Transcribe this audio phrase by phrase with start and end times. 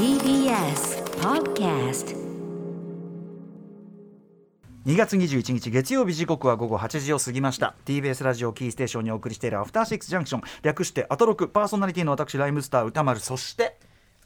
[0.00, 2.16] TBS Podcast
[4.86, 7.74] 2月21日月曜日時刻は午後8時を過ぎました。
[7.84, 10.42] TBS ラジオキーステーションにお送りしているアフターシックスジャンクション。
[10.62, 13.20] 略してアトロクパーソナリティの私ライムスター歌丸。
[13.20, 13.78] そして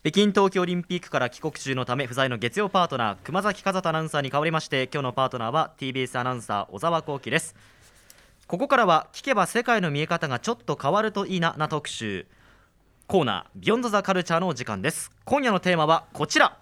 [0.03, 7.57] 北京冬季オリンピックから帰国中のため不在の月曜パートナー熊崎和人アナウンサーに代わりまして今日のパートナーは TBS アナウンサー小沢光輝です。
[8.47, 12.29] ここからは聞けば世界の見え方がちょっと変わるといいなな特集
[13.07, 15.11] コーナービヨンドザカルチャーのお時間です。
[15.25, 16.57] 今夜のテーマはこちら。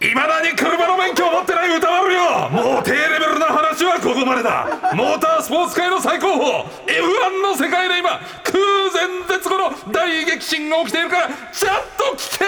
[0.00, 2.48] いまだに車の免許を持ってない歌丸よ。
[2.50, 4.92] もう低レベルな話はここまでだ。
[4.94, 8.58] モータースポーツ界の最高峰 F1 の世界で今空
[8.92, 12.44] 前絶後の大激震が起きているからちゃんと聞け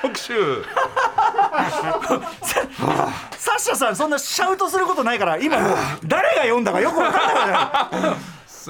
[0.00, 0.64] 特集。
[3.36, 8.16] サッシャさんそんなシャウトすることないから今もう誰が読んだかよく分かんないから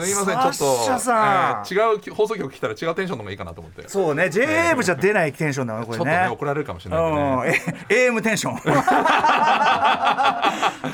[0.05, 3.89] すいませんちょっと、えー違う放送局来たら違うテンションの方がいいかなと思って。
[3.89, 7.63] そうね JA 部じゃ出ないテンションだなこれちょっとねね怒られるかもしれないね。
[7.91, 7.95] うん。
[7.95, 8.55] え AM テンション。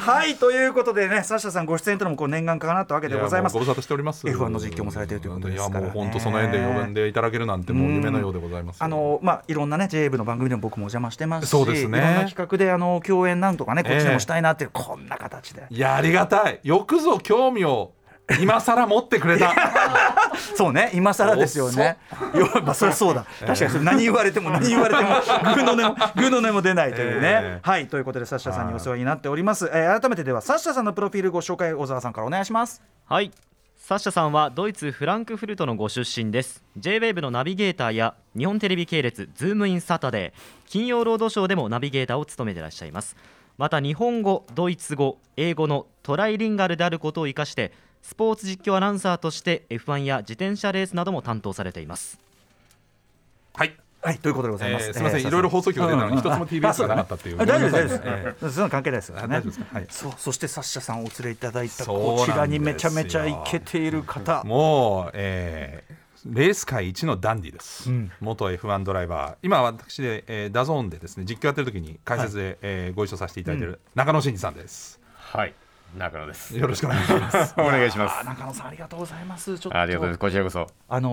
[0.05, 3.55] はいということでねサッシャさんご出演とのもこう念願かなったわけでございます。
[3.55, 4.27] ご無沙汰しております。
[4.27, 5.81] F1 の実況もされているということですから。
[5.81, 8.83] ねいやもう本当その縁で呼んでいただけるなんてもう夢のようでございます。
[8.83, 11.99] あのまあいろんなね JA 部の番組でも僕もお邪魔してますしそうですね。
[11.99, 15.65] いろんな企画であの共演なんとかねこっちでええもしたいなっていう、こんな形で。
[15.71, 16.61] いやありがたい。
[16.63, 17.93] よくぞ興味を
[18.41, 19.53] 今更持ってくれた。
[20.57, 21.99] そうね今更ですよね。
[22.35, 23.27] よまあそりゃそうだ。
[23.41, 27.69] 確かにそれ何言われても何言われてもグーの音もグーの音も出ないというね、ええ。
[27.69, 32.83] はいということでサッシャさんにお世話になっております、えー改めてではサッシャさんのプロフィールご紹介小沢さんからお願いします。
[33.07, 33.31] はい。
[33.77, 36.65] サッシャさんはドイツフランクフルトのご出身です。
[36.79, 43.15] J-WAVE のナビゲーターや日本テレビ系列ズームインサタデー金曜ロードショーでもナビゲーターを務めていらっしゃいます。
[43.59, 47.73] また日本語ドイツ語英語のトライリンガルであることを生かして
[48.05, 52.21] スポーツ実況アナウンサーとして F1 や自転車レースなども担当されています。
[53.55, 53.75] はい。
[54.03, 55.21] はいということでございます、えーすみません。
[55.21, 59.23] えーいろいろ放送局出たのにうん一つも TBS がなかったっていうあ大丈夫です大丈夫です、その関係ないですよね。
[59.23, 59.61] あ大丈夫です。
[59.61, 59.87] かはい。
[59.89, 64.45] そうそしてサッシャさんをお連れいただいたこちらにめちゃめちゃイケている方。
[64.45, 65.95] もう、えー
[66.27, 68.11] レース界一のダンディです、うん。
[68.21, 69.37] 元 F1 ドライバー。
[69.43, 75.55] 今私で、えーダゾーンでですね実況やってる時に解説で、えーご一緒させていただいている中野真二さんです、はい、
[75.97, 76.59] 中野です。
[76.59, 77.55] よろしくお願いします。
[77.61, 78.27] お願いしまあす。
[78.27, 79.59] 中野さんありがとうございます。
[79.59, 80.19] ちょっとありがとうございます。
[80.19, 80.67] こちらこそ。
[80.89, 81.11] あの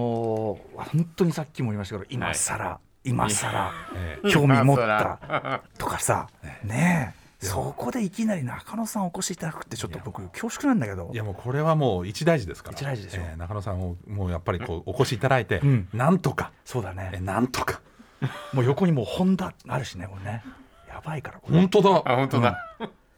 [0.78, 6.28] ー本当にさっきも言いましたけど今更、今更え 興味持っ今たとかさ
[6.64, 7.46] ねえ。
[7.46, 11.10] そこでいきなり中野さんお越しいただくってちょっと僕恐縮なんだけど。
[11.14, 12.78] いやもうこれはもう一大事ですから。
[12.78, 15.90] 一大事でしょえー中野さんをもうやっぱりこうお越しいただいて、うん。
[15.94, 17.12] なんとか、そうだね。
[17.14, 17.82] えーなんとか。
[18.54, 20.44] もう横にもうホンダあるしねこれね。
[20.88, 21.58] やばいからこれ。
[21.58, 21.90] 本当だ。
[22.06, 22.58] あ、本当だ。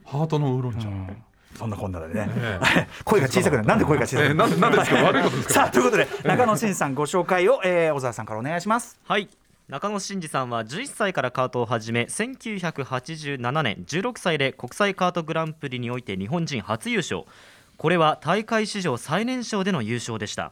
[0.06, 1.24] ハートのウーロン茶、うん
[1.56, 2.60] そんなこんなでね、え。
[3.06, 3.68] 声が小さくなる。
[3.68, 5.04] なんで声が小さくなる、えーなんでなんでですか？
[5.04, 5.54] 悪いことですか？
[5.56, 9.00] さあということで中野真さんご紹介を、えー小沢さんからお願いします。
[9.08, 9.28] はい。
[9.70, 17.24] 中野真二さんは11歳からカートを始め1987年16歳で国際カートグランプリにおいて日本人初優勝。
[17.78, 20.52] これは大会史上最年少での優勝でした。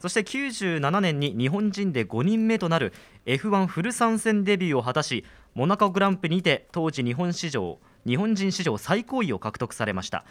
[0.00, 2.92] そして97年に日本人で5人目となる
[3.26, 5.24] F1 フル参戦デビューを果たし
[5.54, 10.24] モナコグランプリにて当時日本史上日本人史上最高位を獲得されました。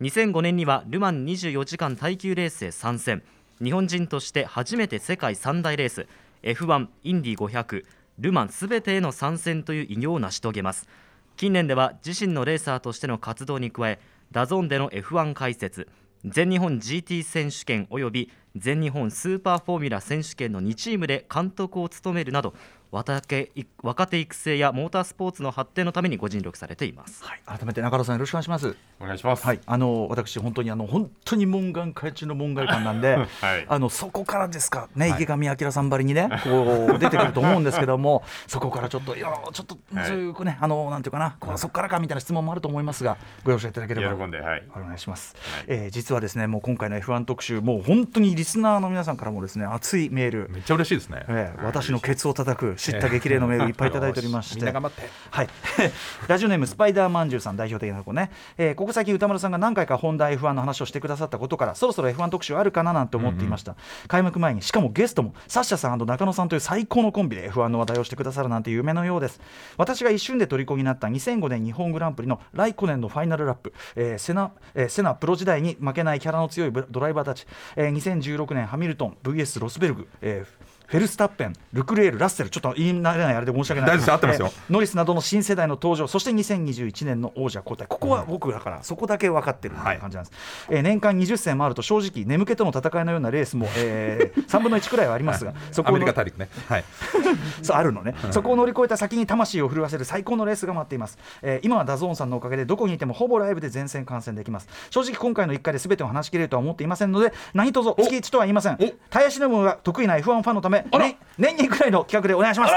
[0.00, 3.22] 2005年にはル・マン24時間耐久レースへ参戦。
[3.62, 6.06] 日本人として初めて世界三大レース
[6.42, 7.84] F1 インディ500
[8.18, 10.88] ル・マンすべてへの参戦という偉業を成し遂げます。
[11.36, 14.00] 近年では自身のレーサーとしての活動に加え
[14.32, 15.88] ダゾーンでの F1 解説
[16.24, 22.54] 全日本 GT 選手権および全日本スーパーフォーミュラ選手権の2チームで監督を務めるなど
[22.90, 23.50] 若手
[23.82, 27.24] 若手育成やモータースポーツの発展のためにご尽力されています。
[27.24, 27.40] はい。
[27.46, 28.76] 改めて中野さんよろしくお願いします。
[29.00, 29.44] お願いします。
[29.44, 33.66] はい、あの私本当にあの本当に門外開中の門外漢なんで、 はい。
[33.68, 40.06] あのそこからですかね、池上彰さんばりにね こう出てくると思うんですけども そこからちょっといやちょっとはい。
[40.06, 44.14] そういうね、あのなんていうかなこうそこからかみたいな質問もあると思いますがご容赦いただければ。
[44.14, 44.62] 喜んで、はい。
[44.74, 45.64] お願いします、はい。
[45.68, 50.48] えー実はですねもう今回の F1 特集もう本当にリスナーの皆さんからもですね熱いメール。
[50.50, 55.48] めっちゃ嬉しいですね、ええ私のケツを叩く知った激励のメールいっぱいいただいておりまして、みんな頑張ってはい、
[56.28, 63.74] ラジオネームスパイダーまんじゅうさん代表的なとこね、えーここ最近歌丸さんが何回かホンダ F1 の話をしてくださったことからそろそろ F1 特集あるかななんて思っていました、
[64.08, 69.40] 開幕前にしかもゲストもサッシャさん中野さんという最高のコンビで F1 の話題をしてくださるなんて夢のようです。
[69.76, 77.46] 私が一瞬で虜になった2005年日本グランプリのライコネンのファイナルラップ、えーセナえーセナプロ時代に負けないキャラの強いドライバーたち、
[77.76, 83.90] えー2016年ハミルトン VS ロスベルグ、えーフェルスタッペンルクレールラッセルちょっと言い慣れないあれで申し訳ない。
[83.90, 84.12] 大丈夫です。
[84.12, 84.46] 合ってますよ。
[84.46, 87.86] えーノリスなどの新世代の登場そして2021年の王者交代。
[87.88, 90.38] ここは僕だから、そこだけ分かってるっていう感じなんです、
[90.70, 96.48] えー年間20戦もあると正直眠気との戦いのようなレースも、えー、 3分の1くらいはありますが、そこをアメリカ大陸ね。
[96.68, 96.84] はい。
[97.62, 104.68] そうあるのね、そこを乗り越えた先に魂を震わせる最高のレースが待っています、えー今は DAZN さんのおかげでどこにいてもほぼライブで全戦観戦できます。
[104.90, 108.76] 正直今回の1回で全てを話し切れるとは思っていませんので何卒月1とは言いません。
[109.10, 111.04] 耐え忍ぶが得意な F1 ファンのため、あら。
[111.06, 112.74] ね年2くらいの企画でお願いします。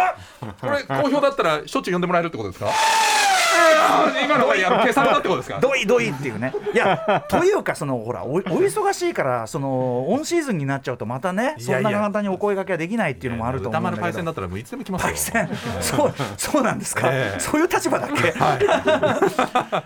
[0.61, 2.69] これ好評だったらしょっちゅう呼んでもらえるってことですか？
[4.23, 5.59] 今のはやる消されたってことですか？
[5.59, 6.53] どいどいっていうね。
[6.73, 13.99] いやというかそのほらおお忙しいからそのオンシーズンになっちゃうとまたねそんな簡単にお声掛けはできないっていうのもあると思うんだけど。
[13.99, 15.47] 歌丸パイセンだったらもういつでも来ますよ。
[15.81, 17.39] そうそうなんですか、ええ。
[17.39, 18.33] そういう立場だっけ、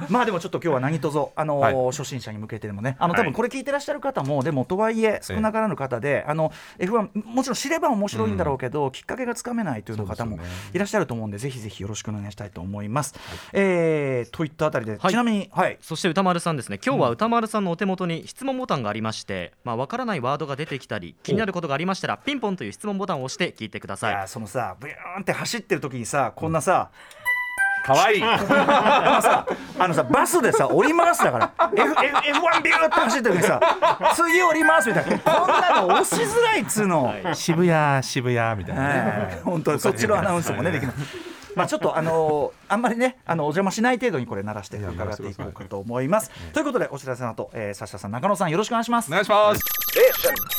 [0.10, 1.76] まあでもちょっと今日は何とぞあの、はい。
[1.92, 3.30] 初心者に向けてでもねあの多はい。
[3.30, 10.40] 分これ聞いてらっしゃる方もでもとはいえ少なからぬ方で、あの F1 もちろん知れば面白いんだろうけど、きっかけがつかめないという方も
[10.74, 13.16] いらっしゃると思うんでぜひぜひよろしくお願いしたいと思います。
[13.54, 15.12] えーといったあたりで、はい。
[15.12, 15.78] ちなみにはい。
[15.82, 16.80] そして歌丸さんですね。
[16.86, 24.14] 今日は歌丸さんのお手元に質問ボタンがありまして、まあわからないワードが出てきたり気になることがありましたらピンポンという質問ボタンを押して聞いてくだいさい。
[24.14, 26.90] やそのさブヨーンって走ってる時にさこんなさ、
[27.86, 28.24] かわいい。
[28.24, 28.38] あ
[29.16, 31.54] のさあのさバスでさ降りますだから。
[31.76, 33.60] F F F1 ビューって走ってる時にさ
[34.16, 35.20] 次降りますみたいな。
[35.20, 37.14] こんなの押しづらいっつうの。
[37.34, 38.94] 渋谷渋谷みたいなね。
[39.34, 40.96] ええ本当そっちのアナウンスもねできない。
[41.56, 46.32] まあちょっとあのーあんまりねあのお邪魔しない程度にこれ鳴らして伺っていこうかと思います。
[46.54, 49.12] ということでお知らせの後、えー、サッシャさん中野さんよろしくお願いしますお。
[49.12, 50.53] 願いします.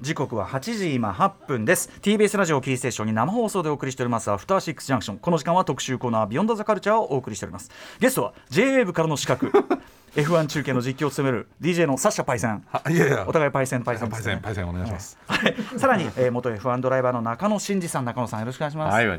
[0.00, 1.90] 時刻は8時今8分です。
[2.00, 5.18] TBS ラジオキーステーションに生放送でお送りしておりますアフターシックスジャンクション。
[5.18, 7.72] この時間は特集コーナービヨンドザカルチャーをお送りしております。
[7.98, 9.50] ゲストは JWAVE からの資格
[10.14, 12.64] F1 中継の実況を務める DJ のサッシャパイセン。
[12.70, 13.24] あいやいや。
[13.26, 14.12] お互いパイセンパイセンね。
[14.14, 15.18] パイセンパイセンお願いします。
[15.26, 18.94] はい、さらに、えー、元 F1 ドライバーの中野真司さん中野さんよろしくお願いします。
[18.94, 19.18] はい、お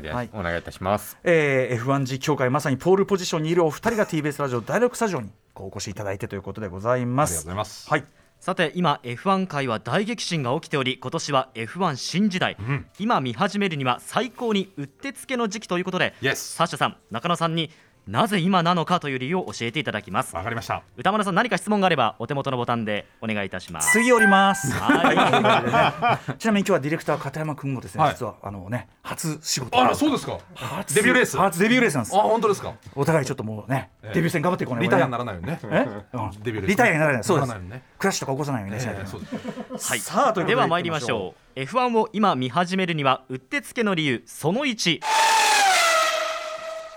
[0.56, 0.62] いい。
[0.62, 1.18] たします。
[1.22, 7.90] えー F1 実況界まさにポールポジションにいるお二人が TBS ラジオ第6スタジオにお越しいただいてということでございまありがとうすございます。
[7.90, 12.58] はいさて今 F1 界は大激震が起きており今年は F1 新時代、
[12.98, 17.70] 今見始めるには最高にうってつけの時期ということで、サッシャさん中野さんに
[18.06, 20.36] なぜ今なのかという理由を教えていただきます。
[20.36, 20.82] わかりました。
[20.96, 23.92] 歌丸さん何か質問があればお手元のボタンでお願いいたします。
[23.92, 24.70] 次降ります。
[24.72, 26.36] はい。
[26.38, 28.12] ちなみに今日はディレクター片山君もですね、はい。
[28.12, 29.80] 実はあのね初仕事。
[29.80, 30.38] あらそうですか。
[30.54, 30.94] 初。
[30.94, 31.38] デビューレース。
[31.38, 32.16] 初デビューレースなんです。
[32.16, 32.74] あ本当ですか。
[32.94, 34.14] お互いちょっともうね、ええ。
[34.14, 34.82] デビュー戦頑張っていこうね。
[34.82, 35.58] リタイアになららないよね。
[35.64, 36.30] え、うん。
[36.42, 36.66] デビューレース。
[36.68, 37.24] リタイアにならない。
[37.24, 37.58] そうです。
[37.58, 37.82] ね。
[37.98, 39.90] クラッシュとか起こさないようにねしないとええそうです。
[39.90, 39.98] はい。
[40.00, 41.60] さあということででは参りましょう。
[41.60, 45.00] F1 を今見始めるにはうってつけの理由その1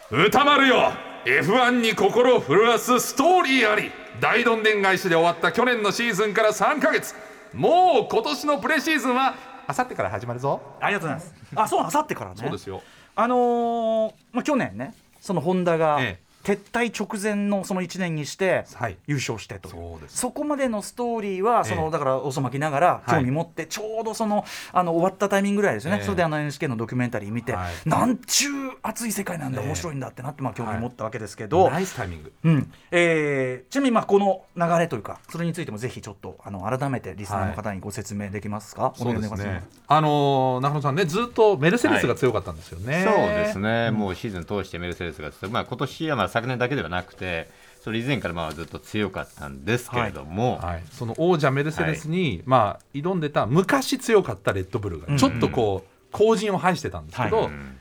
[0.10, 0.94] 歌丸よ。
[1.26, 3.92] F1 に心を震わすストーリーあり。
[4.22, 7.14] 大どんでん返しで終わった去年のシーズンから3ヶ月。
[7.54, 9.36] もう今年のプレシーズンは
[9.68, 10.62] あさってから始まるぞ。
[10.80, 11.36] ありがとうございます。
[11.56, 12.38] あそうあさってからね。
[12.38, 12.82] そうですよ。
[13.16, 18.98] あのーまあ去年ねそのホンダがえ撤退直前のその1年にしてはい。
[19.06, 20.18] 優勝してと、そうです。
[20.18, 23.20] そこまでのストーリーはその、ええだから遅まきながらはい。
[23.20, 26.04] 興味持って、ちょうどそのあの終わったタイミングぐらいですよね、ええ。
[26.06, 27.90] それであの NHK のドキュメンタリー見て、はい。
[27.90, 32.32] なんちゅう熱い世界なんだ、ええ面白いんだってなって、まあ、興味持ったわけですけど、ナイスタイミング。
[32.46, 32.72] うん。
[32.92, 39.44] えーちなみにまあこの流れというかそれについてもぜひちょっとあの改めてリスナーの方にご説明できますか、おそう願いします。
[39.44, 47.50] ですねあのー中野さんねずっとメルセデスが強かったんですよね、そうですね、もうシーズン通してメルセデスがまあ今年はまあ昨年だけではなくて、
[47.82, 57.46] それ以前からまあずっと強かったんですけれども、はい、その王者メルセデスに、まあ、挑んでた昔強かったレッドブルがちょっとこう後陣を排してたんですけど、はい。
[57.48, 57.78] うん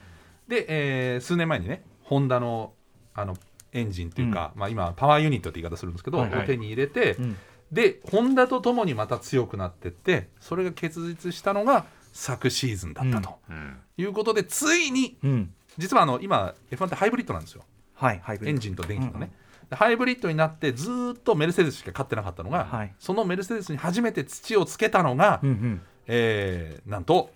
[0.49, 2.73] で、えー数年前にねホンダの
[3.15, 3.37] あの
[3.73, 6.43] エンジンというか、まあ、今パワーユニットって言い方するんですけど、はいはい。
[6.45, 7.37] を手に入れて、ん。
[7.73, 13.77] でホンダとともにまた強くなってってそれが結実したのが昨シーズンだったとうん。
[13.97, 15.53] いうことで、ついにうん。
[15.79, 17.65] 実はあの今 F1 ってハイブリッドなんですよ
[17.97, 18.57] はいハイブリッド。
[18.57, 19.33] エンジンと電気のね、
[19.69, 22.95] でハイブリッドになってずーっとメルセデスしか勝ってなかったのが、はい。
[22.99, 25.83] そのメルセデスに初めて土をつけたのが、うんうん。
[26.07, 27.33] えーなんと、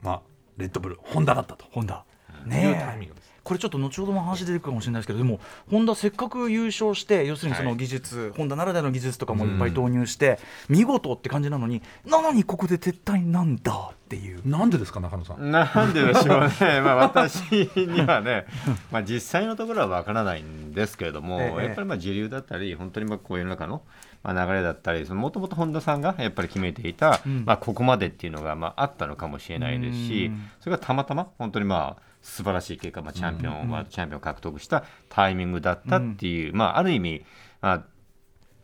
[0.00, 0.22] まあ、
[0.56, 1.64] レッドブルホンダだったと。
[1.70, 2.04] ホンダ。
[2.46, 3.14] いうタイミング。
[3.44, 14.46] これちょっと後ほども話出てくるかもしれないですけどでもホンダせっかく優勝して要するにその技術、ホンダならではの技術とかもいっぱい導入して、見事って感じなのになのにここで撤退なんだっていう。
[14.46, 17.40] なんでですか中野さん、なんででしょうね、まあ、私
[17.76, 18.46] にはね、
[18.92, 21.64] まあ、実際のところはわからないんですけれども、ええ。
[21.66, 23.82] やっぱりまあ時流だったり、本当にまあこう世の中の
[24.22, 27.44] まあ流れだったり、もともと本田さんがやっぱり決めていた、ん。
[27.44, 37.24] まあ、ここまでっていうのがまああったのかもしれないですしうん、それがたまたま本当にまあ素晴らしい結果、まあ、チャンピオン、ワールドチャンピオンを獲得したタイミングだったっていう、まあ、ある意味、
[37.60, 37.84] まあ、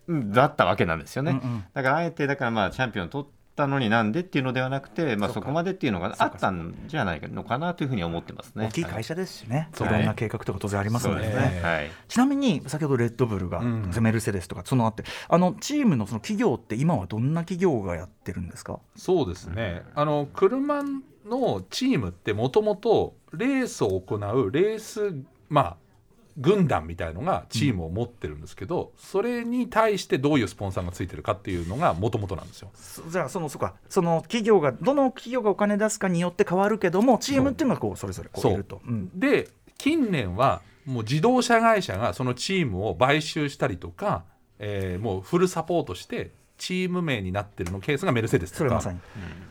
[0.06, 1.32] うんだったわけなんですよね。
[1.32, 1.64] うんうん。
[1.74, 8.66] だからあえてだからまあチャンピオンを取っったのになんでっていうのではなくて、まあ、そこまでっていうのがあったんじゃないのかなというふうに思ってますね。
[8.66, 11.32] 大きい会社ですしね、はいいろんな計画とか当然ありますのでね。
[11.32, 11.90] そうですねはい。
[12.06, 13.90] ちなみに先ほどレッドブルが、うん。
[14.00, 18.78] メルセデスとかそのあってあのチームのその企業って今はどんな企業がやってるんですか？
[18.96, 20.82] そうですね、あの車
[21.28, 25.14] のチームってもともとレースを行うレース、
[25.48, 25.76] まあ、
[26.38, 32.70] 軍団みたいのがチームを持ってるんですけど、それに対してどういうスポンサーがついてるかっていうのがもともとなんですよ。
[32.74, 38.80] そじゃあそのそうかその企業がどの企業がお金出すかによって変わるけどもチームっていうのがこうそれぞれこういると。
[38.86, 44.24] うんで近年はもう自動車会社がそのチームを買収したりとか、
[44.58, 48.98] えーもうフルサポートしてチーム名になってるのケースがメルセデスそれまさに、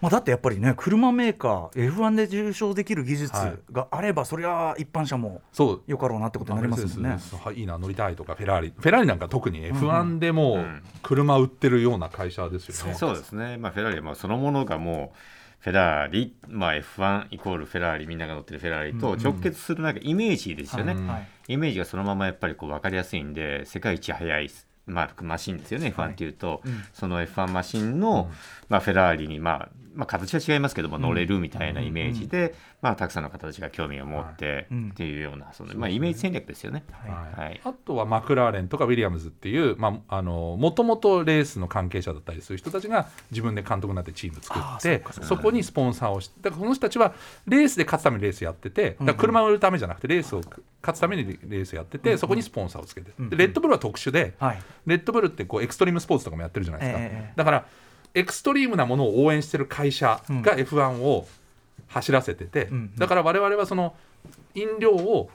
[0.01, 3.33] まあ、だってやっぱりね車メーカー F1 で受賞できる技術
[3.71, 5.81] があれば、そりゃ一般車もそう。
[5.87, 7.17] よかろうなってことになりますもんね。
[7.43, 8.73] はいいな乗りたいとかフェラーリ。
[8.77, 10.65] フェラーリなんか特に F1 でもう
[11.01, 12.93] 車売ってるような会社ですよね。
[12.93, 13.15] そう。
[13.15, 15.17] ですね、まあ、フェラーリはまあそのものがもう
[15.59, 21.07] フェラーリ、まあ、F1 イコールフェラーリみんなが乗ってるフェラーリと直結するなんかイメージですよね、うん。
[21.07, 21.27] はい。
[21.47, 24.49] イメージがそのままやっぱりこう分かりやすいんで世界一速い、
[24.87, 26.61] まあ、マシンですよね F1 っていうと、
[26.93, 28.31] その F1 マシンの、
[28.69, 34.89] まあ、フェラーリに、まあまあ、形は違いますけども乗れるみたいなイメージで、まあ、たくさんの方たちが興味を持ってうん。
[34.93, 36.83] っていうようなその、まあ、イメージ戦略ですよね。
[36.91, 37.41] はい。
[37.41, 37.61] はい。
[37.63, 47.13] あとはマクラーレンとかウィリアムズっていうまああのもともとレースの関係者だったりする人たちが自分で監督になってチーム作ってそこにスポンサーをしてだからこの人たちは
[47.47, 50.41] レースで勝つためにレースやってて車を売るためじゃなくてレースを
[50.81, 53.11] 勝つためにレースやっててそこにスポンサーをつけて。
[53.17, 54.61] でレッドブルは特殊ではい。
[54.85, 57.33] レッドブルってこうエクストリームスポーツとかもやってるじゃないですか、ええ。
[57.35, 57.65] だから
[58.17, 61.27] エクストリームなものを応援してる会社が F1 を
[61.87, 63.95] 走らせてて、んだから我々はその
[64.55, 65.29] 飲料を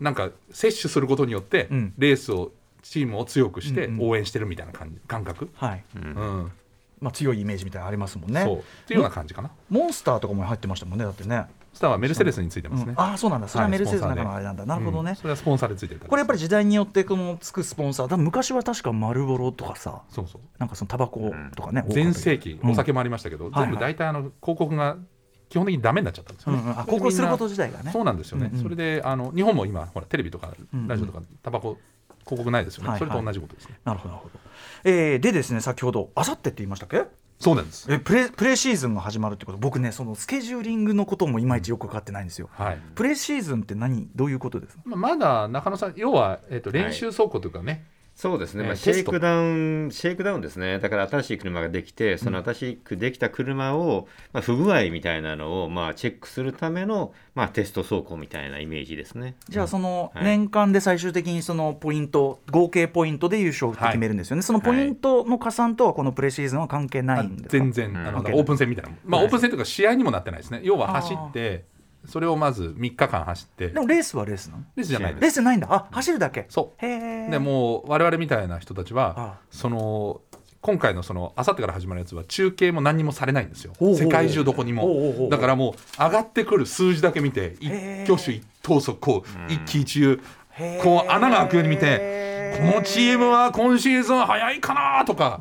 [0.00, 1.94] なんか摂取することによってうん。
[1.98, 2.52] レースを
[2.82, 5.84] チームを強くして応援してるみたいな感じ感覚、はい。
[5.94, 6.52] うん。
[7.00, 8.42] まあ、強いイメージみたいなのありますもんね。
[8.42, 8.58] そう。
[8.58, 9.50] っていうような感じかな。
[9.70, 11.44] モンスターとかも入ってましたもんねだってね、
[11.76, 13.00] スターはメルセデスについてますね、うん。
[13.00, 13.48] ああそうなんだ。
[13.48, 20.40] それははいメルセデスの中のあれなんだ、なるほどね、うんそれはスポンサーでついてるこれやっぱり時代によってこのつくスポンサー多分昔は確か丸ボロとかさそうそう。
[20.58, 22.70] なんかそのタバコとかね、全盛期うん。
[22.70, 24.96] お酒もありましたけど、全部大体あの広告が
[25.48, 26.70] 基本的にダメになっちゃったんですよね、うんうん。
[26.70, 27.90] あ広告すること自体がね。
[27.92, 28.56] そうなんですよね、うん。
[28.56, 30.54] うんそれであの日本も今ほらテレビとか
[30.86, 31.76] ラジオとかタバコ
[32.24, 33.08] 広告ないですよね、はいはい。
[33.10, 33.78] それと同じことですね。
[33.84, 34.38] なるほどなるほど、
[34.84, 37.04] えーでですね先ほどあさってって言いましたっけ？
[37.38, 37.86] そうなんです。
[37.92, 39.58] えプレプレシーズンが始まるってこと？
[39.58, 42.78] 僕ねそのスケジューリングのこともいまいちよく分かってないんですよ、はい。
[42.94, 44.08] プレシーズンって何？
[44.16, 44.82] どういうことですか？
[44.86, 47.84] まあまだ中野さん要は、えっと練習走行というかね、
[48.16, 59.36] そうですね、まあ、シェイクダウン、シェイクダウンですね、だから新しい車ができて、その新しくできた車を、まあ、不具合みたいなのを、まあ、チェックするための、まあ、テスト走行みたいなイメージですね。
[59.50, 60.24] じゃあそのはい。
[60.24, 67.26] 年間で最終的にそのポイント合計ポイントで優勝って決めるんですよね、そのポイントの加算とはこのプレシーズンは関係ない。
[67.26, 71.64] んですか全然、あのオープン戦みたいな、まあ、オープン戦というか試合にもなってないですね要は走って
[72.06, 73.68] それをまず3日間走って。
[73.68, 74.64] でもレースはレースなの？
[74.76, 75.68] レースじゃないレーですスじゃないんだ。
[75.70, 76.46] あ走るだけ。
[76.48, 76.86] そう。
[76.86, 80.20] へえでもう我々みたいな人たちはあその
[80.60, 83.72] 今回のそのあさってから始まるやつは中継も何にもされないんですよ。
[83.80, 85.28] 世界中どこにも。
[85.30, 87.70] だからもう上がってくる数字だけ見て一
[88.04, 90.20] 挙手一投足こう一喜一憂。
[90.82, 92.02] こう穴が開くように見てこ
[92.60, 95.40] のチームは今シーズン早いかなとか。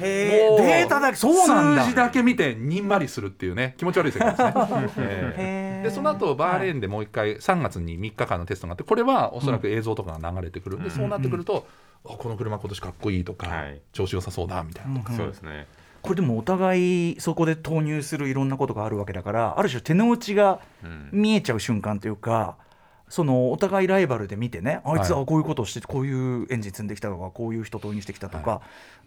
[0.00, 1.84] データだけそうなんだ。
[1.84, 5.82] 数字だけ見てにんまりするっていうね気持ち悪い世界ですね。
[5.84, 10.78] でその後バーレーンでもう一回3月に3日間のテストがあってこれはおそらく映像とかが流れてくる。
[10.78, 10.82] ん。
[10.82, 11.66] で、そうなってくると、
[12.04, 13.80] あこの車今年かっこいいとか、はい。
[13.92, 15.00] 調子良さそうだみたいな。
[15.00, 15.66] とか、そうですね。
[16.02, 21.08] これでもお互いそこで投入するいろんなことがあるわけだからある種手の内がうん。
[21.12, 22.56] 見えちゃう瞬間というか、
[23.08, 28.62] そのお互いライバルで見てねあいつはこういうことをしてこういうエンジン積んできたとかこういう人投入してきたとか、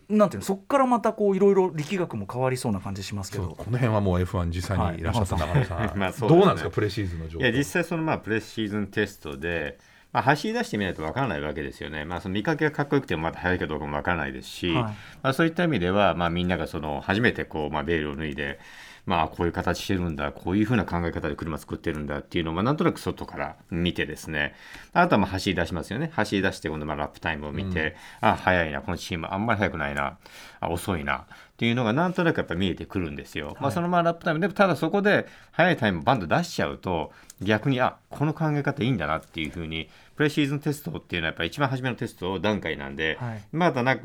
[0.09, 3.49] なんていうのそこからまたこういろいろ力学も変わりそうな感じしますけど。
[3.49, 5.47] この辺はもう F1 実際にいらっしゃったはい。
[5.47, 6.39] 中野さん、 まあそうですね。
[6.39, 7.41] どうなんですかプレシーズンの状況。
[7.43, 9.77] いや実際そのまあプレシーズンテストで、
[10.11, 14.83] まあ、走り出してみないとわからないわけですよね、まあ、その見かけがかっこよくてもまだ速いかどうかもわからないですし、はい。
[14.83, 18.59] まあ、そういった意味では、まあ、みんながその初めてこう、まあ、ベールを脱いで、
[19.05, 24.53] まあ、こういう形してるんだこういうふうな考え方で車作ってるんだっていうのを、まあ、なんとなく外から見てですね。
[24.93, 26.11] あとはまあ走り出しますよね。
[26.13, 30.17] 走り出して今度まあラップタイムを見て、あ速いなこのチームあんまり速くないな
[30.59, 31.25] あ遅いなっ
[31.57, 33.57] ていうのがなんとなくやっぱ見えてくるんですよ。
[33.59, 43.41] まあ、そのままラップタイムでもただそこで速いタイムをバンと出しちゃうと逆にあこの考え方いいんだなっていうふうにプレシーズンテストっていうのはやっぱ一番初めのテスト段階なんで、はい。
[43.53, 43.97] まだな、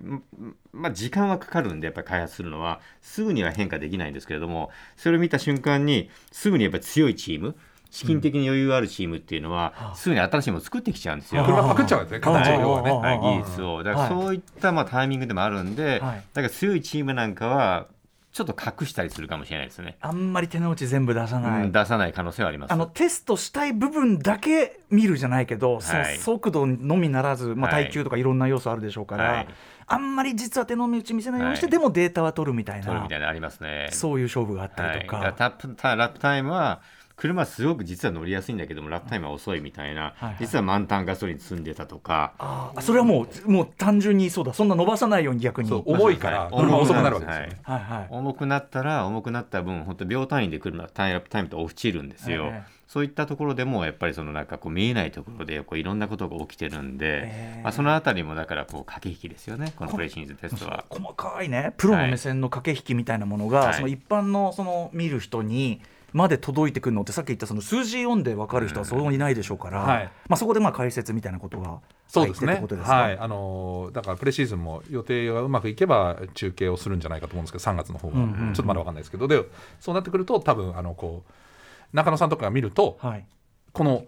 [0.72, 7.56] まあ、時間はかかるんでやっぱり開発するのはすぐには変化できないんですけれどもそれを見た瞬間にすぐにやっぱり強いチーム
[7.90, 11.44] 資金的に余裕あるチームっていうのは、すぐに新しいものを作ってきちゃうんですよ。
[11.44, 12.20] 車パクっちゃうんですね。
[12.20, 12.90] 形をね、
[13.22, 13.84] 技術を。
[13.84, 16.24] だからそういったまあタイミングでもあるんで、はい。
[16.32, 17.86] だから強いチームなんかは
[18.34, 22.72] ちょっと隠したりするかもしれないですね、あんまり手の内全部出さない、うん出さない可能性はあります。
[22.72, 26.18] あのテストしたい部分だけ見るじゃないけど、はい。
[26.18, 27.84] 速度のみならず、まあ、はい。
[27.84, 29.48] 耐久とかいろんな要素あるでしょうから、はい。
[29.86, 31.70] あんまり実は手の内見せないようにして、はい。
[31.70, 33.88] でもデータは取るみたいな取るみたいなのありますね。
[33.92, 35.18] そういう勝負があったりとか。
[35.18, 36.80] かラップタイムは
[37.24, 40.36] 車すごく実は乗りやすいんだけどもラップタイムは遅いみたいな、はいはい。
[40.40, 44.52] 実は満タンガソリン積んでたとか、あーそれはもうもう単純にそうだ。
[44.52, 45.72] そんな伸ばさないように逆に。
[45.72, 47.60] 重いからはい車遅くなるわけですね。
[47.62, 48.06] はいはい。
[48.10, 52.70] 重くなったら重くなった分本当秒単位で車タイムラップタイムって落ちるんですよ、ええ。
[52.88, 57.62] そういったところでもやっぱりそのなんかこう見えないところでこういろんなことが起きてるんで、ええ。
[57.62, 60.84] まあ、そのあたりもだからこう駆け引きですよねこのプレシーズンテストは。
[60.90, 61.72] 細かいね。
[61.78, 63.74] プロの目線の駆け引きみたいなものが、はい。
[63.74, 65.80] その一般のその見る人に
[66.14, 70.04] まで届いてくるのってさっき言ったその数字読んで分かる人はそういないでしょうから、はい。
[70.28, 72.52] まあ、そこでまあ解説みたいなことがそうですね。
[72.52, 72.94] ってことですか？
[72.94, 73.18] はい。
[73.18, 78.54] あのーだからプレシーズンも予定がうまくいけば中継をするんじゃないかと思うんですけど3月の方が、うんうんうん。
[78.54, 79.26] ちょっとまだ分かんないですけど。
[79.26, 79.42] で
[79.80, 83.26] そうなってくると多分あのこう中野さんとかが見るとはい。
[83.72, 84.04] この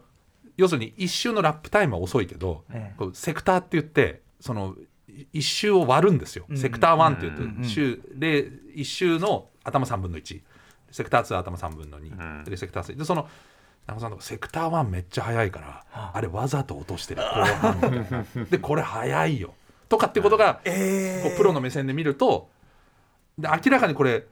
[0.57, 3.05] 要するに一周のラップタイムは遅いけど、ええ。
[3.15, 4.77] セクターって言ってその
[5.09, 6.57] い一周を割るんですよ、うん。
[6.57, 10.41] セクター1って言うんうん周で一周の頭3分の1
[10.91, 12.45] セクター2頭3分の2、うん。
[12.45, 13.29] でセクター3でその
[13.87, 16.11] 中野さんとかセクター1めっちゃ速いから、あ。
[16.15, 17.23] あれわざと落としてる
[18.51, 19.55] でこれ速いよ。
[19.89, 22.49] とかってことが、えこうプロの目線で見ると
[23.39, 24.25] で明らかにこれ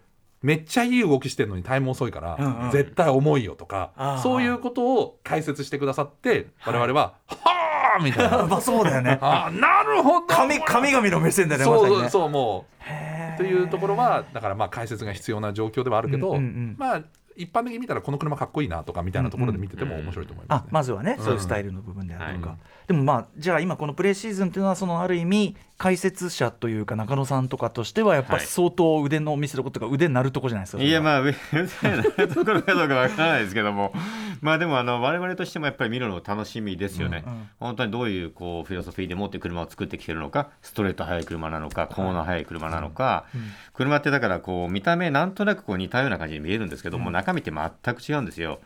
[0.43, 2.71] めっちゃいい動きしてるのにタイム遅いから、うんうん。
[2.71, 8.45] 絶対重いよとかそういうことを解説してくださって我々は「はあ!」みたいな。
[8.49, 9.19] まあそうだよね。
[9.21, 10.27] あーなるほど。
[10.27, 17.03] 神神々の目線だよねそうそうそうもうというところはだからまあ解説が必要な状況ではあるけど、うんうんうんまあ
[17.37, 20.67] 一般的に見たらこの車かっこいいなとかみたいなところで見てても面白いと思います、ね。
[20.69, 33.95] あまずはね、そういうスタイルの部分であるとか、はいでもまあじゃあ今このプレーシーズンというのはそのある意味解説者というか中野さんとかとしてはやっぱ相当腕の見せることが腕になるとこじゃないですか、いやあまあ上上のところかどうかわからないですけども
[34.43, 37.49] まあでもあの我々としてもやっぱり見るの楽しみですよね、うんうん。
[37.61, 43.25] 本当にどういうこうフィロソフィーでもって車を作ってきてるのかストレート速い車なのかコーナー速い車なのか、
[43.73, 48.61] 車ってだからこう見た目なんとなくこう似たような感じに見えるんですけども、中身って全く違うんですよ。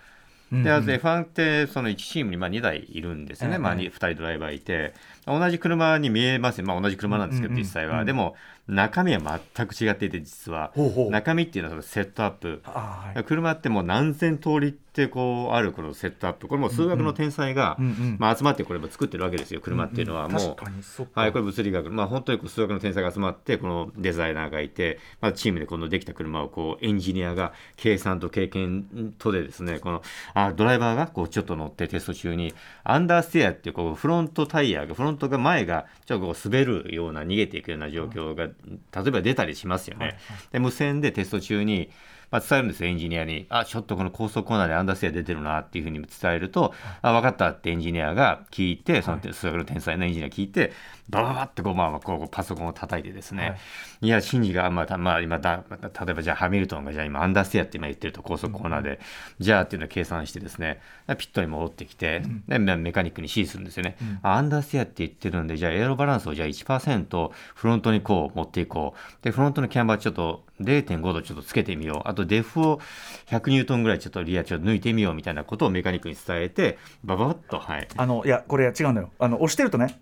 [0.50, 4.94] で、あと F1 ってその1チームにまあ2台いるんですよね、ええまあ、2, 人ドライバーいて。
[5.26, 7.64] 同じ車に見えますよ、まあ、同じ車なんですけど、うんうんうん。
[7.64, 8.34] 実際は、でも
[8.68, 10.72] 中身は全く違っていて実は。
[11.10, 12.60] 中身っていうのはそのセットアップ。
[12.64, 13.24] あはい。
[13.24, 16.48] 車ってもう何千通りってこうあるこのセットアップ。
[16.48, 30.02] これもう数学の天才が、うんうんまあ、集まってこれも作ってるわけですよ車っていうのはもう、確かにそっか、はい、これ物理学、まあ、本当にこう数学の天才が集まってこのデザイナーがいて、まあ、チームでこのできた車をこうエンジニアが計算と経験とでですねこの
[30.34, 32.54] あドライバーがこうちょっと乗ってテスト中に
[32.84, 40.18] アンダーステアっていうこうフロントタイヤがフロントが前がちょっとこう滑るような逃げていくような状況が例えば出たりしますよね。
[40.52, 41.90] で無線でテスト中に
[42.30, 43.46] まあ、伝えるんですよ、エンジニアに。
[43.48, 50.72] あ、ちょっとこの高速コーナーでアンダーステア出てるなっていうふうに伝えると、あ、分かったってエンジニアが聞いて、その数学の天才のエンジニアが聞いて、
[51.08, 53.56] バババってこう、まあ、こうパソコンを叩いてですね、
[54.02, 59.00] い、や、シンジが、まあ、たまあ、今だ、例えばじゃあハミルトンがじゃあ今アンダーステアって今言ってると高速コーナーで、
[59.38, 60.80] じゃあっていうのを計算してですね、
[61.16, 63.96] ピットに戻ってきて、でメメカニックに指示するんですよね。
[64.22, 69.24] あアンダーステアって言ってるんで、じゃあエアロバランスをじゃあ1%フロントにこう持っていこう。
[69.24, 72.08] で、フロントのキャンバーちょっと0.5度ちょっとつけてみよう。
[72.08, 72.80] あとデフを
[73.26, 77.88] 100ニュートンぐらいちょっとリアちょっと抜いてみようみたいなことをメカニックに伝えて、ババッと、はい。
[77.96, 79.98] あのいやこれ違うんだよあの押してるとね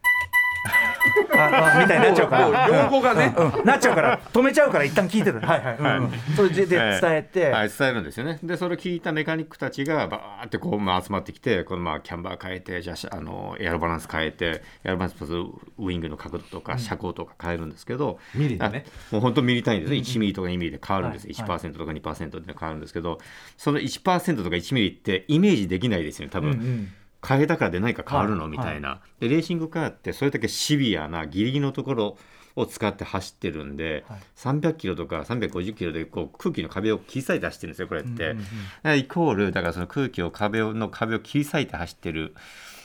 [1.36, 2.68] ああみたいになっちゃうから。
[2.68, 3.64] 用語がね、うん。
[3.64, 4.18] なっちゃうから。
[4.32, 6.10] 止めちゃうから一旦聞いてるはいはい、うんうん。
[6.34, 8.38] それでで伝えて、はい、伝えるんですよね。
[8.42, 15.32] で、それを聞いたメカニックたちがバーってこう、まあ、集まってきて、このまあキャンバー変えて、じゃあのエアロバランス変えて、エアロバランスプラス
[15.78, 18.84] ウイングの角度とか車高とか変えるんですけど、ミリでね。
[19.10, 21.34] あもう本当ミリ単位ですね、1ミリとか2ミリで変わるんです、はい。
[21.34, 23.18] はい1%とか2%で変わるんですけど、
[23.56, 26.52] その1%とか1ミリってイメージできないですよね、多分。
[26.52, 26.92] うんうん
[27.26, 29.00] 変えたからで何か変わるの、はいみたいな。
[29.20, 32.16] で、レーシングカーってそれだけシビアなギリギリのところ
[32.54, 38.30] を使って走ってるんで、はい300キロとか350キロでこう空気の壁を切り裂いて走ってるんですよ、これって。
[38.30, 38.38] うん
[38.84, 42.34] うんイコール、だからその空気を壁をの壁を切り裂いて走ってる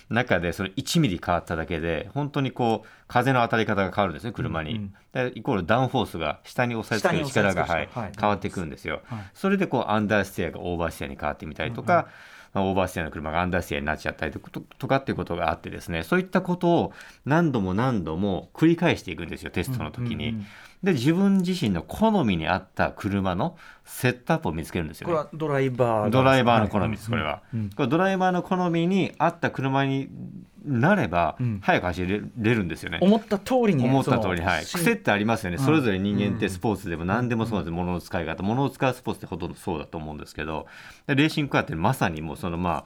[0.09, 4.71] 中で、その1ミリ変わっただけで、本当にこう、風の当たり方が変わるんですね、車に。
[4.71, 9.01] うんうんでイコールダウンフォースが下に押さえつける力が、はい変わってくるんですよ。
[9.03, 12.07] はいそれでこうアンダーステアがオーバーステアに変わってみたりとか、
[12.53, 16.93] まあオーバーステアの車がアンダーステアになっちゃったりとかっていうことがあってですねそういったことを
[17.25, 20.29] 何度も何度も繰り返していくんですよテストの時に。
[20.29, 20.45] うんうんうん。
[20.83, 25.13] で自分自身の好みに合った車のセットアップを見つけるんですよね。
[25.13, 27.21] これはドライバーがドライバーの好みです、はい。
[27.21, 27.69] これは、うんうん。
[27.69, 30.09] これドライバーの好みに合った車に
[30.63, 31.59] なればうん。
[31.61, 32.99] 早く走れれるんですよね。
[33.01, 35.65] 思った通りに思った通り、はい、し癖ってありますよね、うん。
[35.65, 40.67] それぞれ人間ってスポーツでも何でもそうなんです、物の使い方、物を使うスポーツってほとんどそうだと思うんですけど、
[41.07, 42.85] でレーシングカーってまさにもうそのま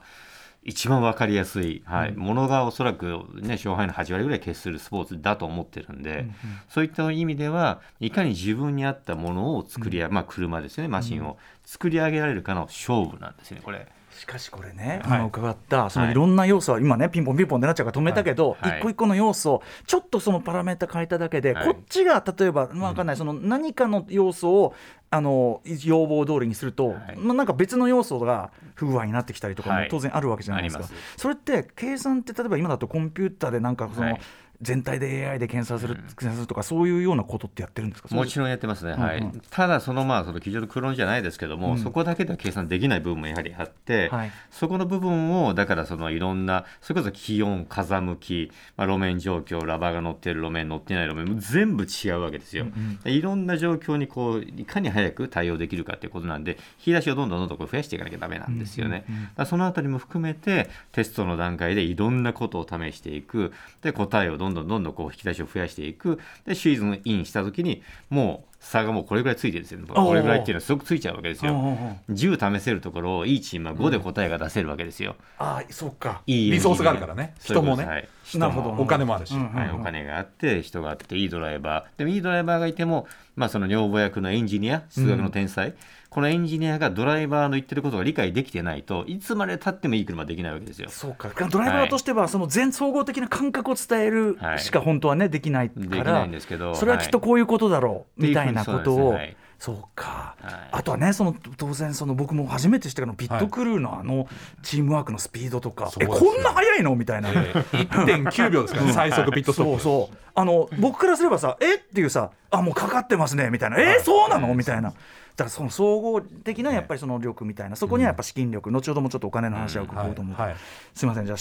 [0.66, 2.12] 一番分かりやすい、はい。
[2.16, 6.26] 物がおそらく、ね、勝敗の8割ぐらい決するスポーツだと思ってるんで、
[6.68, 11.38] そういった意味では、いかに自分に合ったものを作り上げ、まあ、車ですよね、マシンを。
[11.64, 13.86] 作り上げられるかの勝負なんですよね、これ。
[14.16, 15.18] しかしこれね、はい。
[15.18, 16.12] あの伺ったそのはい。
[16.12, 18.78] いろんな要素は今ねピンポンピンポンってなっちゃうから止めたけど、はい。
[18.78, 21.64] 一個一個の要素ちょっとそのパラメータ変えただけで、はい。
[21.66, 24.74] こっちが例えば、まあ、わかんない、その何かの要素を
[25.10, 27.16] あの要望通りにすると、はい。
[27.18, 29.88] まあ、なんか別の要素が不具合になってきたりとかもはい。
[29.88, 31.18] 当然あるわけじゃないですか、あります。
[31.18, 34.20] それって計算って例えば今だとコンピューターでなんかその、はい
[34.62, 38.14] 全体で AI で検査する,、検査するとかそういうようなことってやってるんですか？
[38.14, 39.24] もちろんやってますね、はいうん。
[39.24, 41.78] うんただそのまあその机上の空論じゃないですけども、うん。
[41.78, 44.32] そこだけでは計算できない部分もやはりあって、はい。
[44.50, 52.66] そこの部分をだからそのいろんなそれこそ気温風向き、まあ、路面状況ラバーが乗ってる路面乗ってない路面も全部違うわけですよ、
[53.04, 63.52] でいろんな状況にこういかに早く対応できるかということなんで引き出しをどんどんどんどんこう増やしていかなきゃダメなんですよね、だからそのあたりも含めてテストの段階でいろんなことを試していく。
[63.82, 66.20] で答えをどんどんどんどんこう引き出しを増やしていく。
[66.44, 69.86] でシーズンインした時にもう差がもうこれぐらいついてるんですよね。
[69.88, 71.52] これぐらいっていうのはすごくついちゃうわけですよ。
[71.52, 72.14] うんうんうん。
[72.14, 76.22] 10試せるところをいいチームは5で答えが出せるわけですよ、ああそうか。
[76.26, 77.34] いいリソースがあるからね。
[77.40, 77.84] 人もね。
[77.84, 78.08] はい。
[78.24, 81.98] 人なるほどお金もあるし、うんはい、お金があって人があっていいドライバー。
[81.98, 83.06] でもいいドライバーがいても、
[83.36, 85.74] まあ、その女房役のエンジニア数学の天才、
[86.16, 90.88] このエンジニアがドライバーの言ってることが理解できてないといつまでたってもいい車できないわけですよ。
[90.88, 91.28] そうか。
[91.50, 94.58] ドライバーとしてはその全総合的な感覚を伝えるはい。
[94.58, 99.18] しか本当はねできないから、できないんですけどそれはきっとこういうことだろう、はいみたいなことを
[99.58, 100.68] そうか、はい。
[100.72, 104.26] あとはねその当然その僕も初めて知ったけどピットクルーのあの
[104.62, 106.96] チームワークのスピードとか、えそうですよこんな速いの？
[106.96, 107.30] みたいな。
[107.30, 109.82] 1.9秒ですからね最速ピットストップ。
[109.82, 111.76] そうそうあの僕からすればさえ？
[111.76, 113.78] っていうさあもうかかってますねみたいな。
[113.80, 114.00] え？
[114.00, 114.54] そうなの？
[114.54, 114.90] みたいな。
[114.90, 117.76] だからその総合的なやっぱりその力みたいな。
[117.76, 120.58] そこにはやっぱ資金力、後ほどもちょっとお金の話は伺おうと思う、はいはい。
[120.94, 121.38] すみませんじゃあ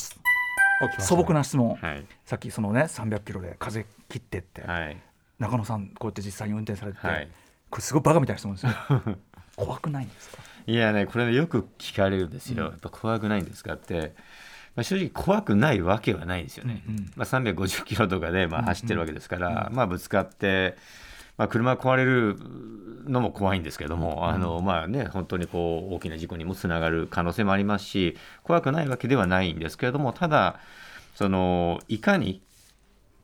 [1.00, 2.06] 素朴な質問、はい。
[2.26, 4.98] さっきそのね300キロで風切ってって、はい。
[5.40, 6.98] 中野さんこうやって実際に運転されて
[7.70, 8.72] これすごいバカみたいな質問ですよ。
[9.58, 10.44] 怖くないんですか？
[10.68, 14.16] いやねこれねよく聞かれるんですよ、やっぱ怖くないんですかって、
[14.76, 17.12] まあ、正直怖くないわけはないですよね、うんうん。
[17.16, 20.76] まあ、350キロとかでまあ走ってるわけですから、まあ、ぶつかって、
[21.38, 22.38] まあ、車が壊れる
[23.06, 30.60] のも怖いんですけども、あのまあね、本当にこう大きな事故にもつながる可能性もありますし怖くないわけではないんですけれどもただ
[31.16, 32.42] そのいかに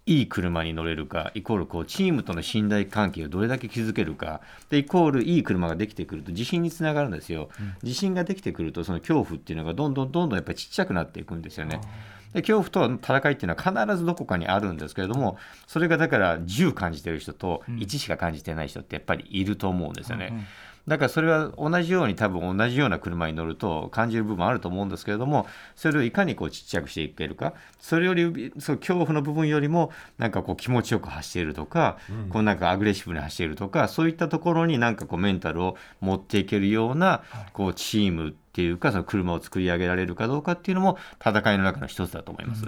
[0.06, 4.42] いい車に乗れるかイコールこうチームとの信頼関係をどれだけ築けるか。
[4.70, 7.50] でイコールいい車ができてくると自信につながるんですよ、
[7.84, 11.82] 自信ができてくるとその恐怖っていうのがどんどんどんどんやっぱりちっちゃくなっていくんですよね。
[12.34, 15.38] で恐怖との戦いっていうのは必ずどこかにあるんですけれども
[15.68, 20.48] それがだから10感じてる人と1しか感じてない人ってやっぱりいると思うんですよね。
[20.88, 27.54] だからそれは同じように多分同じような車に乗ると感じる部分あると思うんですけれどもそれをいかにこうちっちゃくしていけるか。
[27.80, 31.98] それよりその恐怖の部分よりもなんかこう気持ちよく走っているとか、
[32.30, 42.66] こうなんかアグレッシブに走っているとかそういったところになんかこうメンタルを持っていけるようなこうチームっていうかその車を作り上げられるかどうかっていうのも戦いの中の一つだと思います。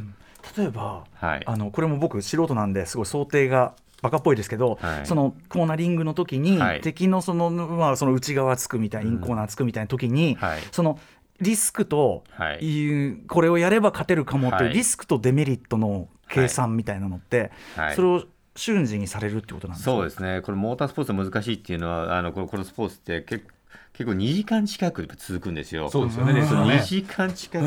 [0.58, 1.44] 例えば、はい。
[1.46, 3.74] あのこれも僕素人なんですごい想定が
[4.04, 5.06] バカっぽいですけど、はい。
[5.08, 6.82] そのコーナリングの時に、はい。
[6.82, 10.60] 敵のその,、まあ、その内側つくみたいなインコーナーつくみたいな時に、はい。
[10.72, 11.00] その
[11.42, 13.18] リスクと、はい。
[13.28, 14.74] これをやれば勝てるかもという、はい。
[14.74, 17.96] リスクとデメリットの計算みたいなのって、はい。
[17.96, 18.24] それを
[18.56, 19.92] 瞬時にされるってことなんですか？
[19.92, 23.48] そうですね、これ、モータースポーツ難しいっていうのは、あのこのこのスポーツって結
[23.94, 25.88] 結構2時間近く続くんですよ。
[25.88, 26.74] そうですよねレースそうはね。
[26.78, 27.66] 2時間近く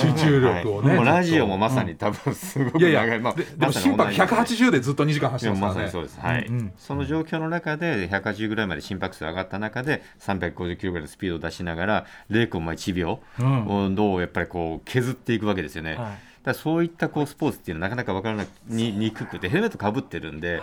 [0.00, 5.86] 集中力をねラジオもまさに多分すごくいや長い、いや、まあででも心拍同じ180でずっと2時間走いってますからね。
[5.86, 6.46] やまさにそうです、はい。
[6.46, 6.72] うんうん。
[6.78, 15.96] その状況の中で180ぐらいまで心拍数上がった中で350キロぐらいのスピードを出しながら0コンマ1秒をどうやっぱりこう削っていくわけですよね。
[15.96, 15.98] はい。
[15.98, 20.62] だからそういったこうスポーツっていうのはなかなか分からなににくくてヘルメットかぶってるんで、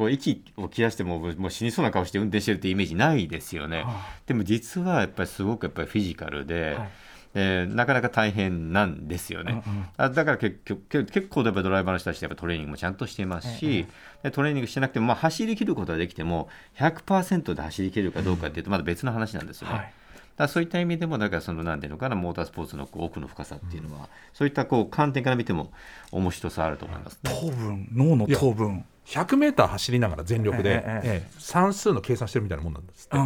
[0.00, 3.84] こう息を切らしてももう死にそうな顔して運転してるってイメージないですよね。
[4.24, 6.90] でも実はやっぱりすごくやっぱりフィジカルで、はい
[7.34, 9.62] えーなかなか大変なんですよね。
[9.98, 13.86] あだから結局け結構やっぱドライバーの人たちってやっぱトレーニングもちゃんとしていますし、
[14.22, 19.74] でトレーニングしてなくても、まあ、走り切ることはできても100%で走り切るかどうかっていうとまだ別の話なんですよね。
[19.74, 19.92] はい
[20.40, 25.70] だからそういった意味でも、だからそのなんていうのかな、モータースポーツのこう奥の深さっていうのは、そういったこう観点から見ても
[26.12, 27.30] 面白さあると思いますね。
[27.30, 33.16] 糖分脳の糖分 100m 走りながら全力で、ええ算数の計算してるみたいなもんなんですって、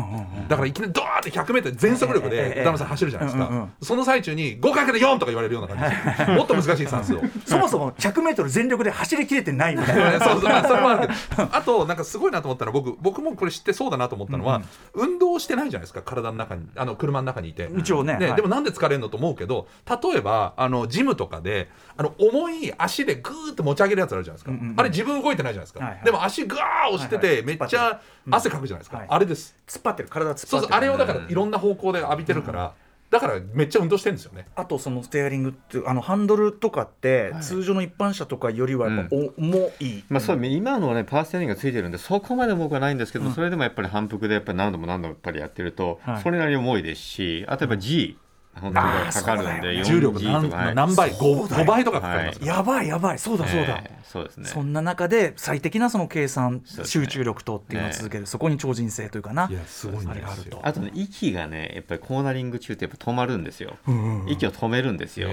[0.49, 7.23] だからいきなりドーンって 100m 全速力ええええで歌丸さん走るじゃないですか、その最中に 5×4 とか言われるような感じですもっと難しい算数を。
[7.44, 11.49] そもそも 100m 全力で走りきれてないみたいなそうそうまあそれもあるけど。
[11.53, 14.62] あとなんかすごいなと思ったのは僕僕もこれ知ってそうだなと思ったのは、
[14.94, 16.01] 運動してないじゃないですか。
[16.01, 17.68] 体の中にあの車の中にいて。
[17.77, 18.37] 一応ねはい。
[18.37, 26.05] でもなんで疲れるのと思うけど例えばあのジムとかであの重い足でグーって持ち上げるやつあるじゃないですか、あれ自分動いてないじゃないですか、はいはい。
[26.05, 27.47] でも足グワー押してて、はいはい。
[27.47, 29.07] めっちゃ汗かくじゃないですか、はい。
[29.09, 29.57] あれです。
[29.67, 30.09] 突っ張ってる。
[30.09, 30.49] 体突っ張ってる。
[30.49, 32.75] そうそうあれをだからいろんな方向で浴びてるから、
[33.11, 34.47] だからめっちゃ運動してるんですよね。
[34.57, 46.23] あとそのステアリングってあのハンドルとかってはい通常の一般車とかよりはやっぱ重い、まあそう今のはねパワーステアリングがついてるんでそこまで重くはないんですけど、それでもやっぱり反復でやっぱり何度も何度もやっぱりやってると、はい。
[46.23, 48.19] それなりに重いですしあとやっぱ G、
[48.61, 53.19] 本当にかかるんで、重力 4G 何何倍そうだよ 5, 倍とかかかりますから、やばいやばい。
[53.19, 54.49] そうだそうだ、ええそうですね。
[54.49, 59.49] そんな中で最適なその計算、ね集中力とっていうのを続ける、そこに超人性というかな。
[59.51, 60.61] いやすごいんあれがあると。
[60.62, 64.29] あとね息がねやっぱりコーナリング中ってやっぱ止まるんですよ、うんうんうん。
[64.31, 65.29] 息を止めるんですよ。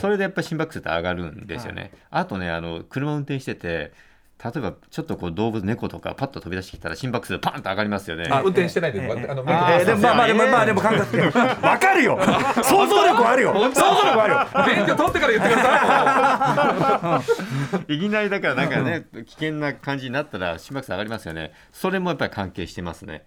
[0.00, 3.92] それでやっぱり心拍数って上がるんですよね、あとねあの車運転してて
[4.44, 8.28] 例えばちょっとこう動物猫とかパッと飛び出してきたら心拍数パンと上がりますよね。
[8.30, 11.16] あ運転してないで、ええあのあーえーでもまあまあでもまあでも感覚
[11.66, 12.18] わかるよ。
[12.62, 13.54] 想像力あるよ。
[13.54, 14.76] 想像力あるよ。
[14.76, 17.22] 免許取ってから言ってくださ
[17.88, 21.52] いいきなりだからなんかね危険な感じになったら心拍数上がりますよね。
[21.72, 23.24] それもやっぱり関係してますね。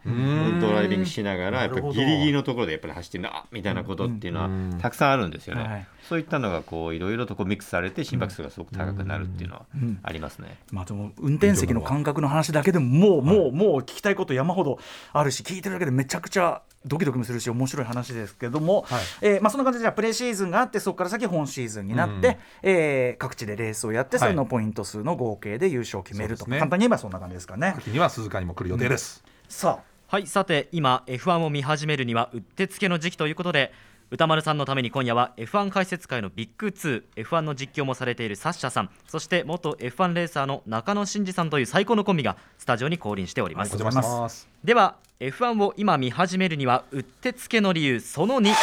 [0.62, 4.49] ドライビングしながらやっぱりギリギリのところでやっぱり走ってるなみたいなことっていうのは
[4.80, 9.65] たくさんあるんですよね、はいそういったのがこういろいろとこうミックスされて心拍数がすごく高くなるっていうのは
[10.03, 14.79] ありますね、まあでも運転席の感覚の話だけでももうもうもう聞きたいこと山ほど
[15.13, 19.01] あるし聞いてるだけでめちゃくちゃドキドキもするし面白い話ですけども、はい。
[19.21, 27.73] えーまあ、そんな感じでじゃあプレシーズンがあってそこから先本シーズンになって、えー各地でレースをやってはいそれのポイント数の合計で優勝を決めると、ね簡単に言えばそんな感じですかね。
[27.77, 30.27] 秋には鈴鹿にも来る予定です、さあはい。
[30.27, 33.73] さて今 F1 を見始めるにはうってつけの時期ということで
[34.09, 44.47] 歌丸さんのために今夜は F1 解説界のビッグ 2F1 の実況もされているサッシャさんそして元 F1 レーサーの中野真司さんという最高のコンビがスタジオに降臨しております、ます。
[44.63, 48.53] では F1 を今見始めるにはうってつけの理由その2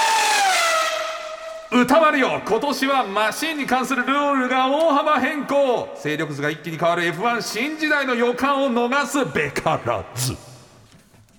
[1.72, 5.88] 歌丸よ今年はマシンに関するルールが大幅変更。
[6.00, 10.54] 勢力図が一気に変わる F1 新時代の予感を逃すべからず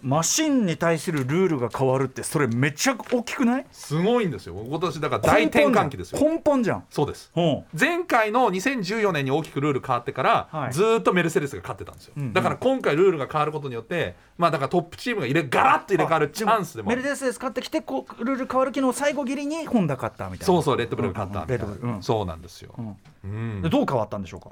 [0.05, 3.65] マシンに対するルールが変わるってそれめっちゃ大きくない？
[3.71, 4.53] すごいんですよ。
[4.53, 6.19] 今年だから大転換期ですよ。
[6.21, 6.83] 根本じゃん。
[6.91, 7.31] そうです。
[7.35, 7.41] う。
[7.41, 10.73] ん前回の2014年に大きくルール変わってから、はい。
[10.73, 12.33] ずーっとメルセデスが勝ってたんですよ、んうん。
[12.33, 20.45] だから今回ルールが変わることによってまあだからトップチームが入れガラッと入れ替わるチャンスでもメルデス使ってきてこうルール変わる機能最後ギリにホンダ勝ったみたいな。
[20.45, 22.03] そうそうレッドブルが勝ったみたいな、レッドブルうん。
[22.03, 22.97] そうなんですよ、ん。
[23.23, 23.61] うん。
[23.63, 24.49] でどう変わったんでしょうか？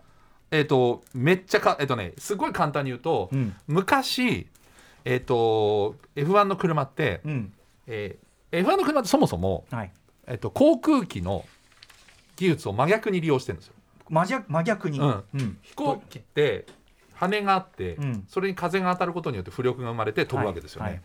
[0.49, 3.55] えっ、とめっちゃかえっ、とねすごい簡単に言うと、うん。
[3.67, 4.47] 昔
[5.05, 7.53] えっ、と F1 の車って、うん。
[7.87, 9.91] えー F1 の車ってそもそも、はい。
[10.27, 11.43] えっと航空機の
[12.35, 13.73] 技術を真逆に利用してるんですよ。
[14.09, 14.99] 真逆真逆に。
[14.99, 15.23] うん。
[15.33, 15.57] うん。
[15.63, 16.67] 飛行機って
[17.15, 18.25] 羽があって、うん。
[18.27, 20.85] それに風が当たることによって浮力が生まれて飛ぶわけですよね。
[20.85, 20.93] はい。
[20.95, 21.03] はい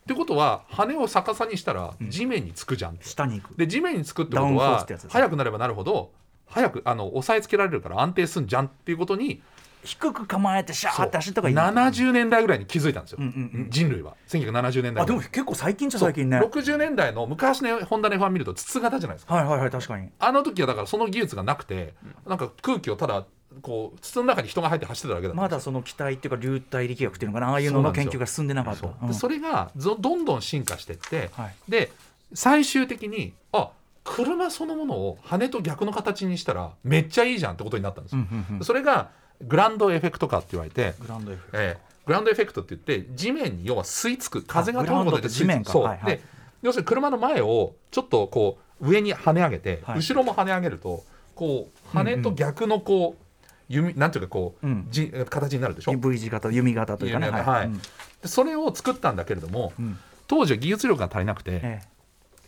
[0.00, 3.54] ってことは羽を逆さにしたら地面につくじゃん下に行く。
[3.56, 6.10] で地面につくってことは速くなればなるほど
[6.46, 9.40] 早くあの押さえつけられるから安定すんじゃんっていうことに
[9.82, 11.56] 低く構えてシャーって走った方がいい。
[11.56, 13.70] 70年代ぐらいに気づいたんですよ、うんうんうん。
[13.70, 14.16] 人類は。
[14.28, 16.38] 1970年代あでも結構最近じゃ最近ね。
[16.38, 19.34] 60年代の昔のホンダの F1 見ると筒型じゃないですか。
[19.34, 20.10] はいはいはい確かに。
[20.18, 21.94] あの時はだからその技術がなくて
[22.26, 23.24] なんか空気をただ
[23.62, 27.50] こう筒の中に人が入って走ってただけだまだその機体っていうか流体力学っていうのかな。
[27.52, 28.80] ああいうのの研究が進んでなかった。
[28.80, 31.54] そううんでそれがぞどんどん進化していって、はい。
[31.68, 31.90] で
[32.32, 33.70] 最終的にあ
[34.04, 38.20] 車そのものを羽と逆の形にしたらめっちゃいいじゃんってことになったんですよ。
[38.20, 38.64] うんうんうん。
[38.64, 39.10] それが
[39.42, 45.72] グランドエフェクトカーって言われて、グランド F えーグランドエフェクトって言って地面に要は吸い付く風が通ることで地面か。
[45.72, 46.16] そう、はいはい。
[46.16, 46.22] で
[46.62, 49.96] 要するに車の前をちょっとこう上に跳ね上げて、はい。
[49.98, 53.24] 後ろも跳ね上げるとこう羽と逆のこう
[53.68, 54.88] 弓なんていうかこう、うん。
[54.90, 57.26] じ形になるでしょ？V 字型弓型というかね。
[57.26, 57.66] 弓型はい。
[57.66, 57.78] うん。
[57.78, 57.84] で
[58.24, 59.98] それを作ったんだけれども、うん。
[60.26, 61.80] 当時は技術力が足りなくて、え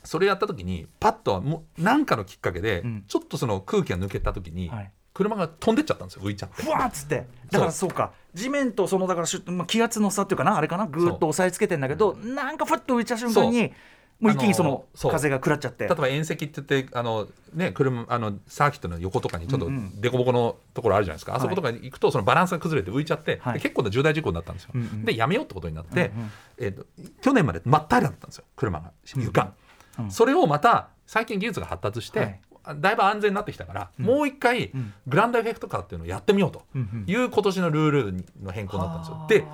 [0.02, 3.04] それやった時にパッともう何かのきっかけで、うん。
[3.06, 6.62] ちょっとその空気が抜けた時に、はい車が飛んでっちゃったんですよ浮いちゃって。
[6.62, 7.26] ふわーっつって。
[7.50, 8.12] だからそうか。
[8.34, 10.86] 地面とそのだからまあ気圧の差っていうかなあれかな？
[10.86, 13.72] ぐーっと押さえつけてんだけどなんかふっと浮いた瞬間に
[14.20, 15.84] もう一気にその風が食らっちゃって。
[15.86, 19.90] 例えば縁石って言ってあの、ね、車あのサーキットの横とかにちょっとうんうん。
[20.00, 23.54] 凸凹のところあるじゃないですか、あそことかに行くとそのバランスが崩れて浮いちゃって、はい。
[23.54, 25.04] で結構な重大事故になったんですよ、うんうん。
[25.04, 26.30] でやめようってことになって、うんうん。
[26.58, 26.86] えーと
[27.20, 28.92] 去年まで真っ平らだったんですよ車が。
[29.16, 29.52] 床、
[29.98, 30.10] うん。
[30.10, 32.40] それをまた最近技術が発達して、はい
[32.76, 34.70] だいぶ安全になってきたから、もう一回
[35.06, 36.62] グランドエフェクトカーっていうのをやってみようと。
[36.74, 39.26] うんいう今年のルールの変更になったんですよ。
[39.28, 39.44] で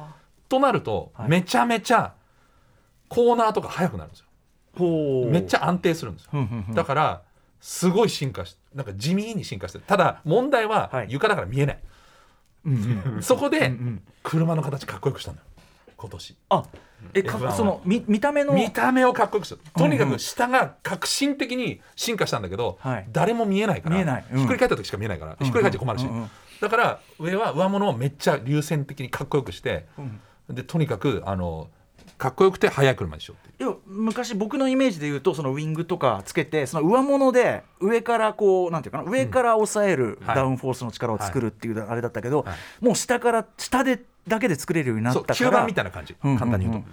[0.49, 2.15] となると、めちゃめちゃ
[3.09, 4.27] コーナーとか速くなるんですよ。
[5.31, 6.31] めっちゃ安定するんですよ。
[6.35, 6.75] うんうんうん。
[6.75, 7.23] だから
[7.61, 11.07] すごい進化しなんか地味に進化してるただ問題ははい。
[11.11, 11.79] 床だから見えない、
[12.67, 12.75] うん
[13.17, 14.03] うんそこでうんうん。
[14.23, 15.47] 車の形かっこよくしたんだよ。
[15.97, 16.37] 今年。
[16.51, 16.65] あ
[17.15, 17.53] えか F1 は。
[17.53, 18.53] その見見た目の。
[18.53, 20.11] 見た目をかっこよくしたとにかうん。
[20.11, 23.07] うんく下が革新的に進化したんだけど、はい。
[23.11, 23.97] 誰も見えないから。
[23.97, 24.25] 見えない。
[24.33, 24.39] うん。
[24.39, 26.31] ひっくり返った時しか見えないから、ひっくり返っちゃ困るし、うんうんうん。
[26.61, 30.21] だから上は上物をめっちゃ流線的にかっこよくして、ん。
[30.55, 31.69] でとにかくあの
[32.17, 40.37] かっこよくて速い車にしようっていや昔僕のイメージで言うとそのウィングとかつけてその上物で上からこうなんていうかな上から抑えるはい。
[40.37, 42.85] ダウンフォースの力を作るっていうあれだったけど、はい。
[42.85, 45.35] もう下から下でだけで作れるようになったから。
[45.35, 46.39] 吸盤みたいな感じ、うんうんうん。
[46.39, 46.89] 簡単に言うと、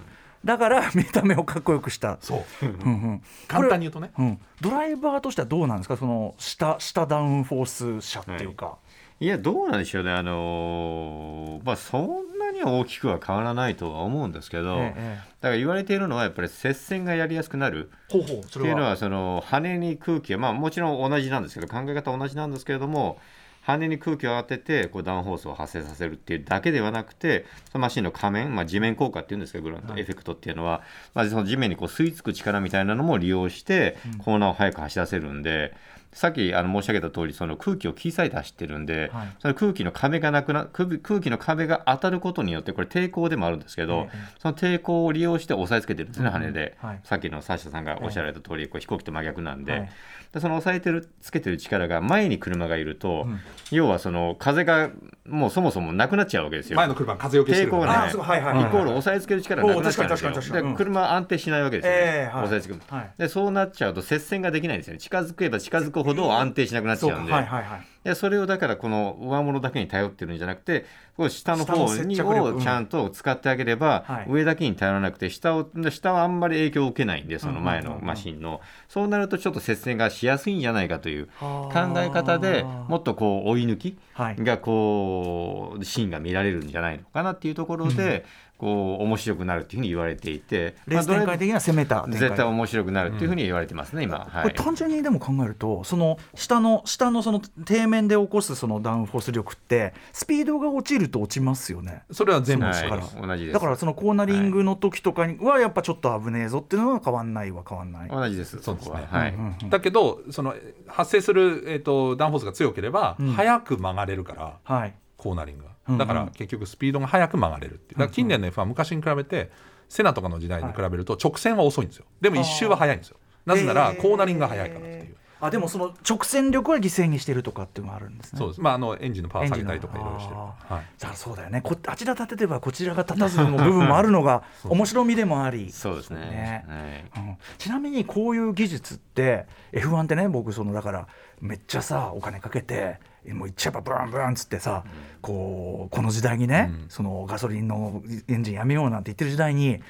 [0.45, 2.65] だから見た目をかっこよくした、そう。
[2.65, 2.73] うんう
[3.13, 3.23] ん。
[3.47, 4.11] 簡単に言うとね。
[4.17, 5.97] うん、ドライバーとしてはどうなんですか？
[5.97, 8.77] その下下ダウンフォース車っていうか、
[9.19, 9.25] い。
[9.25, 10.11] やどうなんでしょうね。
[10.11, 17.89] あのーまあそんなには大きくは変わらないとは思うんですけど、ええだから言われているのはやっぱり接戦がやりやすくなる。
[18.11, 18.71] ほうほうそれは。
[18.71, 23.17] っていうのはその羽に空気がまあもちろん同じなんですけど考え方同じなんですけれども
[23.65, 30.81] 羽に空気を当ててこうダウンフォースを発生させるっていうだけではなくてそのマシンの仮面、まあ、地面効果っていうんですけどグランドエフェクトっていうのは、
[31.13, 35.73] まあ、その地面にこう吸い付く力みたいなのも利用してコーナーを速く走らせるんで。
[36.15, 39.35] さっきあの申し上げた通りその空気を切り裂いて走ってるんで、はい。
[39.39, 46.99] その空気の壁がなくな空空気の壁が当たることによってこれ抵抗でもあるんですけど、ええその抵抗を利用して押さえつけてるんですね、羽で、はい。
[47.03, 49.81] さっきのサッシャさんがおっしゃられた通り、こう飛行機と真逆なんで,、はい。
[49.81, 49.89] で
[50.39, 53.39] その押さえてるつけてる力が前に車がいると、うん。
[53.71, 54.89] 要はその風が
[55.27, 56.77] もうそもそもなくなっちゃうわけですよ。
[56.77, 58.07] 前の車は風よけしてるから。
[58.07, 58.41] 抵抗がはい。
[58.41, 58.67] はいはい。
[58.67, 60.55] イコール押さえつける力がなくなっちゃうんですよ。
[60.55, 61.99] で車は安定しないわけですよ、ね。
[61.99, 62.43] ええはい。
[62.45, 64.99] 押さえつでそうなっちゃうと接戦ができないんですよね。
[64.99, 67.79] 近づけば近づくほど安定しなくなっちゃうんで、はいはいはい。
[67.79, 70.85] でそれをだからこの上物だけに頼ってるんじゃなくて
[71.29, 74.25] 下の下の方にをちゃんと使ってあげれば、はい。
[74.27, 84.35] 上だけに頼らなくて下を下はあんまり影響を受けないんでその前のマシンの、そうなるとちょっと接戦がしやすいんじゃないかという考え方でもっとこう追い抜きはい。
[84.37, 88.25] がこうシーンが見られるんじゃないのかなっていうところで、
[88.57, 94.19] こう面白くなるっていうふうに言われていて、レース展開的には攻めた展開絶対面白くなるっていうふうに言われてますね、今。
[94.19, 102.03] はいこれ単純にでも考えるとその下の下のその底面で起こすそのダウンフォース力ってスピードが落ちると落ちますよね。
[102.11, 108.09] それは全部はいしか同じですだからそのコーナリングの時とかにはやっぱちょっと危ねえぞっていうのは変わんないは変わんない。
[108.09, 108.59] 同じです。
[108.61, 109.33] そうですねこははい。
[109.33, 110.55] うんうんだけどその
[110.87, 114.93] 発生する、えー、とダウンフォースが強ければ、うん速く曲がれるからはい。
[115.17, 117.99] コーナリングうんうんがだから結局スピードが速く曲がれるっていう。
[117.99, 119.51] だから近年の F は昔に比べて
[119.87, 122.05] セナとかの時代に比べると直線は遅いんですよ。
[122.21, 123.17] でも一周は速いんですよ。
[123.45, 124.15] なぜならコー。
[124.17, 125.15] ナリングが速いからっていう。
[125.41, 128.39] あでもその直線力は犠牲にしてるとかっていうのがあるんですね。
[128.39, 128.61] そうです。
[128.61, 130.37] まああのエンジンのパワー下げたりとかいろいろしてる。
[130.39, 130.85] あはい。
[130.97, 131.61] だからそうだよね。
[131.61, 135.71] こあちら立ててばこちらが立たずの部分もあるのが 面白みでもあり。
[135.71, 136.19] そうですね。
[136.21, 136.65] ね。
[137.13, 137.23] はい。
[137.27, 137.37] うん。
[137.57, 141.07] ちなみにこういう技術って F1 ってね僕そのだから
[141.41, 142.99] めっちゃさお金かけて
[143.33, 144.83] もういっちゃえばブランブランっつってさ、
[145.21, 146.89] こうこの時代にね、うん。
[146.89, 149.81] そのガソリンのエンジンやめようなんて言ってる時代に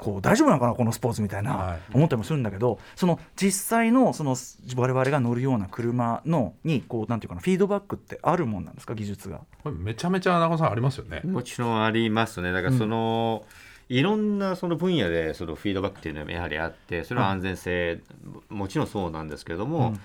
[0.00, 1.80] こう大丈夫なのかなこのスポーツみたいな、はい。
[1.94, 4.36] 思ったりもするんだけどその実際のその
[4.76, 9.40] 我々が乗るような車のにこうなんていうかなフィードバックってあるもんなんですか技術が。
[9.62, 11.22] これめちゃめちゃ中尾さんありますよね。
[11.24, 12.52] もちろんありますね。
[12.52, 13.44] だからその、
[13.88, 18.00] いろんなその分野でそのフィードバックっていうのはやはりあってそれは安全性、
[18.48, 20.00] もちろんそうなんですけども、うん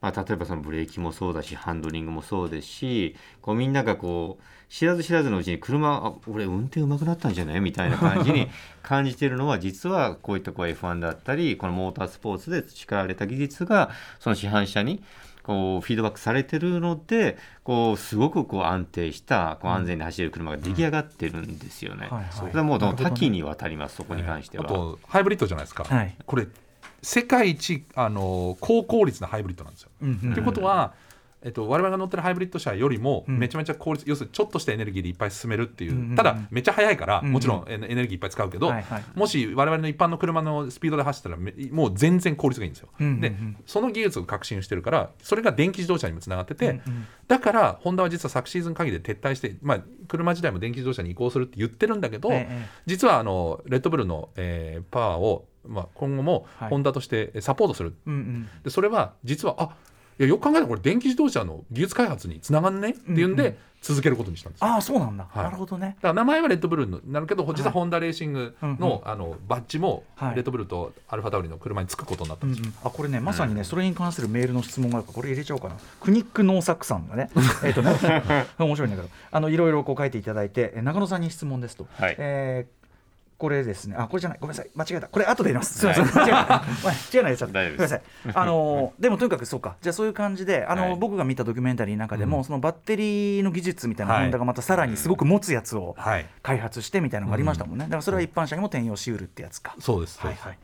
[0.00, 8.48] まあ、例えばそのブレーキもそうだしハンドリングもそうですしこうみんながこう知らず知らずのうちに車あ俺運転うまくなったんじゃないみたいな感じに
[8.82, 15.02] 感じているのは実はこういったこう F1 だったりこのモータースポーツで培われた技術がその市販車に
[15.42, 22.08] こうフィードバックされてるのでこうすごくこう安定したこう安全に走れる車が出来上がってるんですよね。
[22.08, 24.64] はいはいそれはもう多岐にわたりますそこに関しては。
[24.64, 26.46] あとハイブリッドじゃないですか、はいこれ
[27.02, 29.90] 世界一あの高効率なハイブリッドなんですよ。
[30.02, 30.94] うんうんってことは、
[31.42, 33.38] えっと、我々が乗ってるハイブリッド車よりもうん。
[33.38, 36.16] めちゃめちゃ効率、要するにちょっとしたエネルギーでいっぱい進めるっていう、うんうんうん。
[36.16, 37.32] ただめっちゃ速いから、うんうん。
[37.32, 39.04] もちろんエネルギーいっぱい使うけど、はいはい。
[39.14, 42.88] もし我々の一般の車のスピードで走ったらめもう全然効率がいいんですよ。
[43.00, 43.20] うんうんうん。
[43.20, 43.32] で
[43.66, 47.06] その技術を革新してるからそれが電気自動車にもつながってて、うんうん。
[47.26, 52.66] だからホンダは実は昨シーズン限りで撤退して、まあ、車自体も電気自動車に移行するって言ってるんだけど、ええ。
[52.84, 56.70] 実はあのレッドブルの、えーパワーを、まあ、今後もはい。
[56.70, 58.48] ホンダとしてサポートする、うんうん。
[58.64, 59.70] でそれは実はあ
[60.18, 64.66] いやよく考えたらこれ電気自動車の技術開発につながんねっていうんで続けることにしたんですよ。
[64.66, 65.44] ああそうなんだ、はい。
[65.44, 65.96] なるほどね。
[65.96, 68.78] だから名前はレッドブルになるけど実はホンダレーシングうんうん。
[68.78, 70.34] のあのバッジもはい。
[70.34, 72.70] レッドブルとアルファタウリの車につくことになったんですよ。
[72.84, 75.76] あこれねまさにね、それに関するメールの質問があるからこれ入れちゃおうかな。
[76.00, 77.30] クニック農作さんがね
[77.64, 77.94] えっとね
[78.58, 82.16] 面白いんだけどあのいろいろこう書いていただいてえ中野さんに質問ですと、はい。
[82.18, 82.79] えー
[83.40, 83.96] これですね。
[83.98, 84.38] あこれじゃない。
[84.38, 84.70] ごめんなさい。
[84.74, 85.08] 間違えた。
[85.08, 85.78] これ後で入れます。
[85.78, 86.36] すみません、間違えた。
[86.36, 86.62] まあ
[87.14, 87.94] 違うのやつだった大丈夫です。
[87.94, 89.76] すみませんあのーでもとにかくそうか。
[89.80, 90.98] じゃあそういう感じであのー、はい。
[90.98, 92.44] 僕が見たドキュメンタリーの中でも、うん。
[92.44, 94.22] そのバッテリーの技術みたいなはい。
[94.24, 96.26] ホンダがまたさらにすごく持つやつをはい。
[96.42, 100.58] 開発してみたいなのがありましたもんね、だからそれは一般車にも転用しうるってやつか、そうです、はいはい、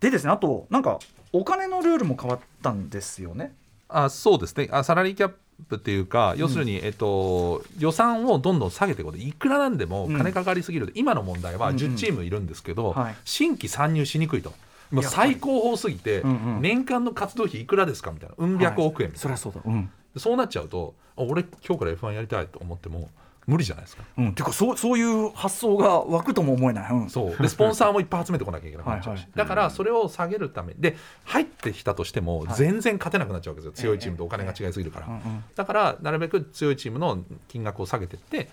[0.00, 0.98] でですねあとなんか
[1.32, 3.54] お金のルールも変わったんですよね。
[3.88, 4.68] あそうですね。
[4.70, 5.32] あサラリーキャッ
[5.68, 9.18] プっていうか、要するに、えっと、予算をどんどん下げていくこと。
[9.18, 11.80] いくらなんでも金かかりすぎる、今の問題はうんうん。
[11.80, 13.16] 10チームいるんですけど、はい。
[13.24, 14.52] 新規参入しにくいと。
[14.90, 16.22] もう最高峰すぎて、
[16.60, 19.60] 年間の活動費いくらですかみたいな、うん百億円みたいな、そりゃそうだ。
[19.64, 19.90] うん。
[20.16, 23.08] そうなっちゃうと、あ俺、今日から F1 やりたいと思っても、
[23.50, 24.04] 無理じゃないですか。
[24.16, 26.92] うん、ていうかそうそういう発想が湧くとも思えない。
[26.92, 27.42] うん、そう。
[27.42, 29.28] でスポンサーもいっぱい集めてこなきゃいけないはい。
[29.34, 38.48] だからそれを下げるためで入ってきたとしても全然勝てなくなっちゃうわけですよ、強いチームとお金が違いすぎるから、うんうんだからなるべく強いチームの金額を下げていって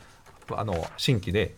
[0.52, 1.56] あの新規で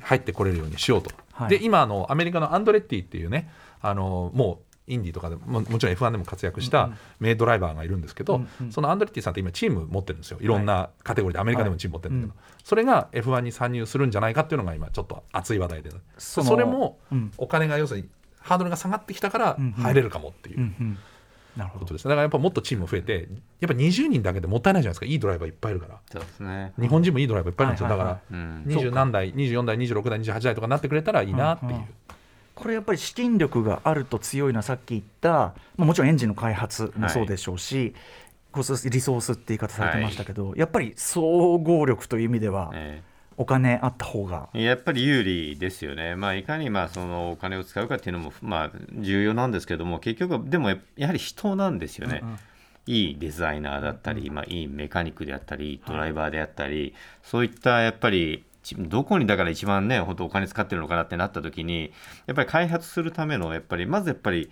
[0.00, 1.50] 入ってこれるようにしようと、はい。
[1.50, 8.72] で今あのアメリカのアンドレッティっていうねあのもうインディとかでももちろん F1 でも活躍した名ドライバーがいるんですけど、うんうん。
[8.72, 10.38] そのアンドレッティさんって今チーム持ってるんですよ。
[10.40, 15.90] いろんなカテゴリーでアメリカでもチーム持ってるんだけど、それが F1 に参入するんじゃないかっていうのが今ちょっと熱い話題で。
[16.18, 18.08] それもうんお金が要するに
[18.40, 20.98] ハードルが下がってきたから入れるかもっていううんうん。
[21.56, 21.80] なるほど。
[21.80, 21.94] こと。
[21.94, 23.28] です、だからやっぱもっとチーム増えて
[23.60, 25.06] やっぱ20人だけでもったいないじゃないですか。
[25.06, 26.00] いいドライバーいっぱいいるから。
[26.10, 26.72] そうですね。
[26.80, 28.64] 日本人もいいドライバーいっぱいいるんですよ、はいはいはいだからうん。
[28.88, 31.84] 20何台24台26台28台とかなってくれたらいいなっていう、うんうん
[32.54, 37.94] これやっぱり資金力があると強いのはさっき言った、まあ、もちろんエンジンの開発もそうでしょうし、
[38.50, 43.02] こうリソースって言い方されてましたけど、やっぱり総合力という意味ではえ
[43.36, 52.38] お金あった方が、えやっぱり有利ですよね、まあ、いかにまあそのお金を使うかっていうのもまあ重要なんですけども、結局は、でもややはり人なんですよね、うんうん。
[52.86, 61.92] いいデザイナーだったり、まあ、いいメカニックであったり、ドライバーであったり、そういったやっぱり、ちどこにだから一番ね、本当お金使ってるのかなってなった時に、
[62.26, 64.50] やっぱり開発するための、やっぱり、まずやっぱり、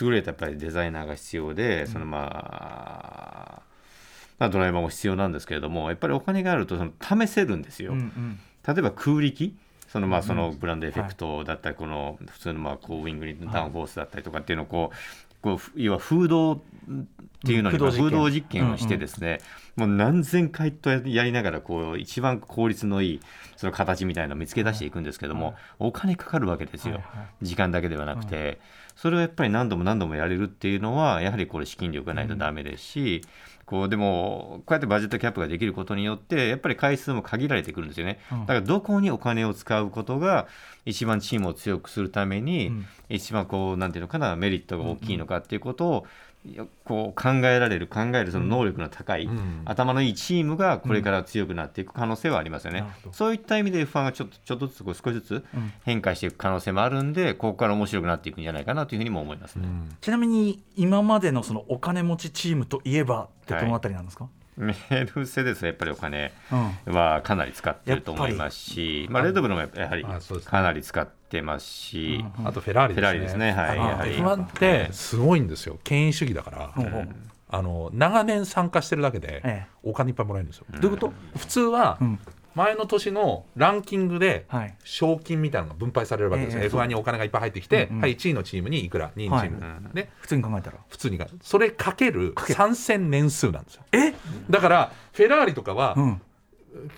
[0.00, 3.62] 優れたやっぱりデザイナーが必要で、そのまあ、
[4.38, 7.92] まあ、ドライバーも必要なんですけれども、やっぱりお金があるとその試せるんですよ。
[7.92, 8.38] うんうん。
[8.66, 9.54] 例えば空力
[9.88, 16.58] そのまあそのブランドエフェクトだったりこの普通のまあこうウィングにダウンフォースだったりとかっていうのをこうこうふ要は風洞っ
[17.46, 18.72] ていうのにうん風洞実験。
[18.72, 19.40] をしてですね
[19.76, 23.20] もう何千回とやりながらこう一番効率のいい
[23.56, 26.94] その形みたいなのを見つけ出していくんですけどもお金かかるわけですよ。
[26.94, 27.44] はいはい。
[27.46, 28.58] 時間だけではなくて
[29.00, 33.22] それをやっぱり何度も何度もやれるっていうのはやはりこれ資金力がないとダメですし、
[33.64, 38.40] こうでもこうやってバジェットキャップができることによってやっぱり回数も限られてくるんですよね、うん。
[38.40, 40.48] だからどこにお金を使うことが
[40.84, 42.86] 一番チームを強くするために、うん。
[43.08, 46.06] 一番こうなんていうのかなメリットが大きいのかっていうことを、
[46.84, 49.62] こう考えられる考えるその能力の高い、うん。
[49.64, 53.14] 頭のいいチームがこれから強くなっていく可能性はありますよね、なるほど。
[53.14, 55.72] そういった意味で F1 がちょっとちょっとずつこう少しずつうん。
[55.84, 59.68] 変化していく可能性もあるんでここから面白くなっていくんじゃないかなというふうにも思いますね。
[60.00, 64.28] ちなみに今までのそのお金持ちチームといえばってどのあたりなんですか、
[64.58, 64.74] メ
[65.14, 66.32] ルセデスはやっぱりお金
[66.86, 73.02] うんはかなり使ってると思いますし、まあ、レッドブルもやはりかなり使ってますし、あとフェラーリですね。
[73.02, 73.52] フェラーリですね。
[73.52, 75.78] はいはり F1 ってすごいんですよ。
[75.84, 77.08] 権威主義だから、ほうほう
[77.50, 79.66] あの長年参加してるだけでええ。
[79.82, 82.18] お金いっぱいもらえるんですよ、どういうこと、普通はうん。
[82.54, 84.74] 前の年のランキングではい。
[84.82, 86.68] 賞金みたいなのが分配されるわけですよ、ええ。
[86.68, 88.02] F1 にお金がいっぱい入ってきて、うんうん。
[88.02, 89.56] はい、1位のチームにいくら2位のチーム。
[89.58, 89.94] に、はい。
[89.94, 90.10] ね。
[90.18, 90.78] 普通に考えたら。
[90.88, 93.82] 普通にがそれかける参戦年数なんですよ。
[93.92, 94.12] え？
[94.50, 96.20] だからフェラーリとかは、うん。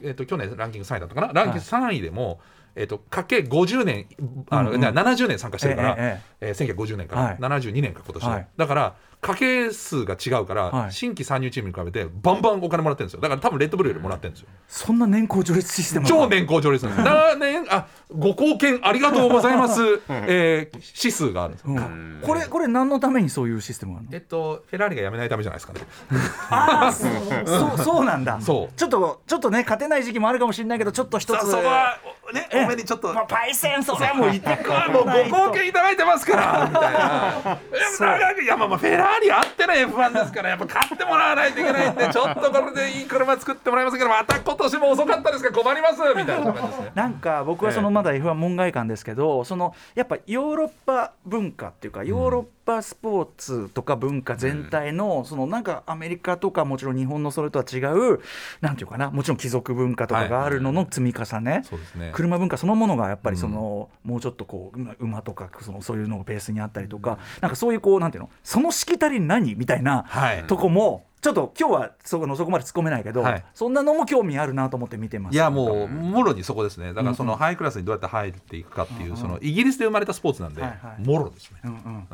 [0.02, 1.32] えっと去年ランキング3位だったかな？
[1.34, 2.40] ランキング3位でも、
[2.76, 4.06] えっとかけ50年
[4.50, 4.80] あの、うんうん。
[4.80, 7.36] な70年参加してるから、ええー1950年から、はい。
[7.36, 8.48] 72年か今年は、はい。
[8.56, 10.92] だからかけ数が違うから、はい。
[10.92, 13.20] 新規参入チームに比べてバンバンお金もらってるんですよ。
[13.20, 14.48] だから多分レッドブルよりもらってるんですよ。
[14.66, 22.20] そんな年功序列システム超年功序列なんで 年あご貢献ありがとうございます、えー指数があるんですよ、うん。
[22.22, 24.14] これこれ何のためにそういうシステムがあるの？
[24.16, 25.80] えっとフェラーリが辞めないためじゃないですかね。
[26.50, 27.10] ああそう
[27.46, 28.40] そう そうなんだ。
[28.40, 28.78] そう。
[28.78, 31.98] ちょっとちょっとね勝てない時期もあるかもしれないけどちょっと一つさあそこは
[32.32, 33.12] ねえお目にちょっと。
[33.12, 37.58] まあパイセンそれはもういてくれ もうご貢献いただいてますからみたいな。
[38.40, 45.50] えいやまあまあフェラーリあっての F1 ですからやっぱ買ってもらわないといけないんで ちょっとこれでいい車作ってもらいますけどまた今年も遅かったですか？
[45.50, 46.00] ら困ります？
[46.16, 46.92] みたいな感じですね。
[46.94, 58.20] なんか僕はそのまだ F1 門外観ですけど、そのやっぱヨーロッパ文化っていうかヨーロッパパースポーツとか文化全体の、そのなんかアメリカとかもちろん日本のそれとは違う
[58.60, 61.64] なんていうかなもちろん貴族文化とかがあるのの積み重ね、
[62.12, 70.44] 車文化そのものがやっぱりその、もうちょっとこう馬馬とかそのそういうのがベースにあったりとか、なんかそういうこうなんていうのそのしきたり何みたいなはい。
[70.44, 73.44] とこも、ちょっと今日はそこのそこまで突っ込めないけど、はい。
[73.52, 75.34] そんなのも興味あるなと思って見てます。
[75.34, 76.94] いやもうもろにそこですね。
[76.94, 77.34] だからそうんうん。
[77.34, 81.02] のハイクラスにどうやって入っていくかっていうそのイギリスで生まれたスポーツなんではいはい。
[81.06, 81.60] もろですね。
[81.64, 81.76] うんうん。
[81.76, 82.06] うん。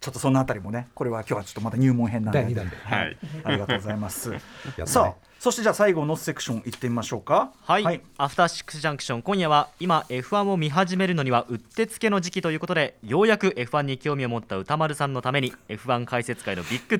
[0.00, 2.42] ちょっとそのあたりもねこれは今日はちょっとまた入門編なんで。
[2.42, 2.76] 第2弾で。
[2.76, 3.16] はい。
[3.44, 4.30] ありがとうございます。
[4.30, 4.40] ね。
[4.84, 5.14] さあ、
[5.44, 7.52] そしてじゃあ最後のセクション行ってみましょうか。
[7.64, 16.96] はい、アフターシックスジャンクション今夜は今 F1 を見始めるのにはうってつけの時期ということでようやく F1 に興味を持った歌丸さんのために F1 解説界のビッグ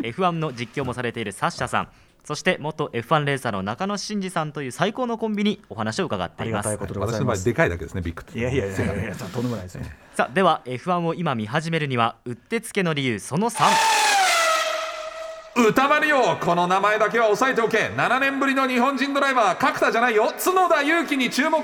[0.00, 1.88] 2F1 の実況もされているサッシャさん
[2.22, 7.44] そして元 F1 レーサーの中野真二さんという最高のコンビにお話を伺っていますありがたいことでござ私の場合います。
[7.44, 9.96] でかいだけですねビッグいやいやいやいや、とんでもないですね。
[10.14, 14.11] さあでは F1 を今見始めるにはうってつけの理由その3
[15.54, 17.90] 歌丸よこの名前だけは押さえておけ。
[17.94, 20.32] 7年ぶりの日本人ドライバー角田じゃないよ。
[20.42, 21.60] 角田裕樹に注目。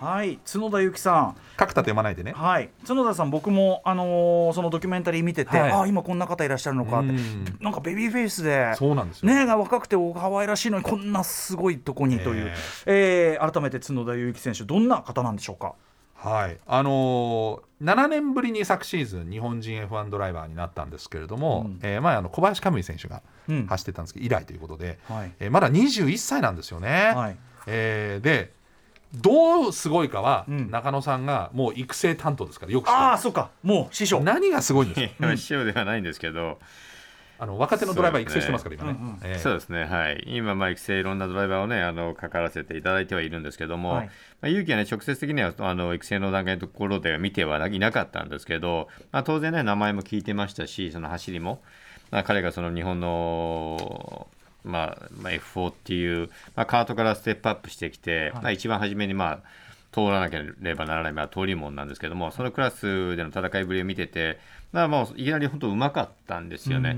[0.00, 1.36] はい、角田由紀さん。
[1.56, 2.32] 角田と読まないでね。
[2.32, 5.70] はい、角田さん、僕も、あのーそのドキュメンタリー見てて、はい。
[5.70, 7.10] ああ、今こんな方いらっしゃるのかって。
[7.10, 7.58] うん。
[7.60, 8.74] なんかベビーフェイスで。
[8.74, 9.28] そうなんですよ。
[9.32, 12.52] ねが若くてお可愛らしいのにこんなすごいとこにという、
[12.86, 15.74] えー改めて角田裕樹選手どんな方なんでしょうか？
[16.16, 16.58] はい。
[16.66, 21.78] あのー7年ぶりに昨シーズン日本人 F1 ドライバーになったんですけれども、うん。
[21.82, 23.66] えー前あの小林可夢選手がうん。
[23.66, 25.32] 走ってたんですけど、以来ということで、はい。
[25.40, 27.12] えーまだ21歳なんですよね。
[27.14, 27.36] はい。
[27.66, 28.54] えーで
[29.14, 30.70] どうすごいかは、うん。
[30.70, 33.50] 中野さんがもう育成担当ですからよくああそうか。
[33.62, 34.20] もう師匠。
[34.20, 35.30] 何がすごいんですか？
[35.36, 36.58] 師匠ではないんですけど、
[37.38, 38.98] あの若手のドライバー育成してますから今ね。
[39.00, 39.18] うんうん。
[39.22, 44.06] えーそうですね、はい、今、まあ、育成いろんなドライバーをね、あのかからせていただいてはいるんですけども、はい。
[44.06, 44.12] ま
[44.42, 51.60] あ、勇気はね、直接的にはあの育成の段階のところでは見てはいなかったんですけど、まあ、当然ね、名前も聞いてましたし、その走りも、
[52.10, 54.26] まあ、彼がその日本の、
[54.64, 59.40] まあまあ、F4 っていう、まあ、カートからステップアップしてきて、まあ、一番初めに、まあ、
[59.92, 64.38] 通らなければならない、まあ、通り門なんですけども、そのクラスでの戦いぶりを見てて、だ
[64.72, 66.96] からもういきなり本当、うまかったんですよね。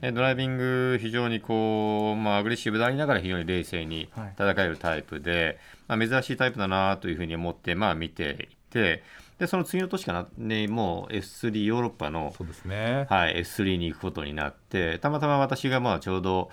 [0.00, 5.58] でドライビング、非常にこう、まあ、アグレッシブでありながら非常に冷静にはい戦えるタイプで、
[5.88, 9.02] まあ、珍しいタイプだなというふうに思って、まあ、見ていて、
[9.38, 13.06] でその次の年かな、ね、もう S3 ヨーロッパのそうですね。
[13.08, 16.50] はい、S3 に行くことになって、たまたま私がまあちょうど、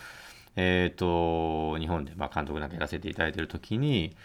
[0.55, 4.15] えー、と日本でまあ監督なんかやらせていただいているときに、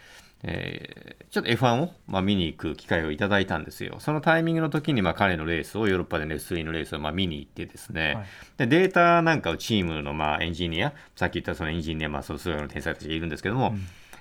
[0.42, 3.96] えーちょっと F1 をまあ見に行く機会をいただいたんですよ。
[4.00, 8.26] そのタイミングの時にまあ彼のレースを、ヨーロッパでの S3 のレースをまあ見に行ってですね、はい。
[8.58, 13.74] でデータなんかをチームのまあエンジニア、さっき言ったそのエンジニア、まあ、そう数学の天才たちがいるんですけども、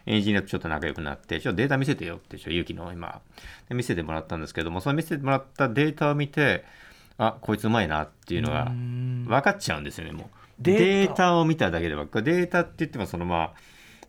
[0.06, 3.20] エンジニアとちょっと仲良くなって、ちょっとデータ見せてよって、ちょっと勇気の今、
[3.68, 6.64] で見せてもらったんですけども、その見せてもらったデータを見て、
[7.18, 10.38] あこいつうまいなっていうのが分かっちゃうんですよね、もう。
[10.60, 13.54] デーデタータを見ただけでは、これデータって言っても、そのまあ、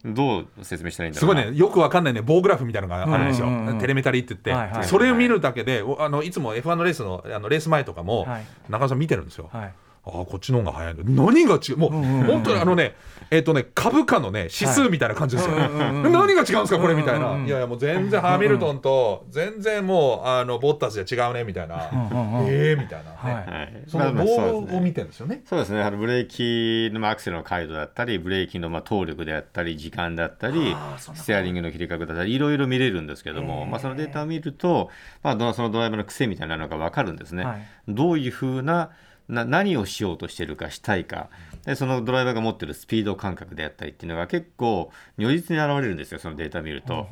[0.05, 1.21] どう説明したらいいんだ。
[1.21, 3.79] すごいね、よくわかんないね、棒グラフみたいなのがあるんですよ、うんうんうん。
[3.79, 8.47] テレメタリーって言って、はいはいそれを見るだけで、おあのいつも F1 のレースのあのレース前とかも、はい。
[8.69, 9.49] 中野さん見てるんですよ。
[9.53, 9.75] はい
[10.05, 11.77] ああこっちの方が早いの何が違う？
[11.77, 12.95] もう、本当にあのね
[13.31, 22.47] えっ、とね株価のね指数みたいな感じですよ、何が違うんですかこれみたいな、いやいやもう全然ハミルトンと全然もうあのボッタスじゃ違うねみたいな、んうんうん。
[22.49, 23.35] ええみたいな、はい。
[23.35, 23.85] はい。
[23.87, 25.43] そのまあまあ棒そうですねを見てるんですよね。
[25.47, 34.91] そうですね、あのブレーキのまあアクセルの回路だったり、ブレーキのまあ動力であったり、時間だったりステアリングの切り角だったり、いろいろ見れるんですけども、まあ、そのデータを見ると、
[35.23, 37.45] まあ、どのそのドライバーの癖みたいなのが分かるんですね。
[37.45, 37.67] はい。
[37.89, 38.91] どういうふうな
[39.33, 41.29] な何をしようとしてるかしたいか。
[41.65, 47.07] でそのドライバーが持ってるスピード感覚であったりっていうのが結構如実に現れるんですよそのデータ見ると、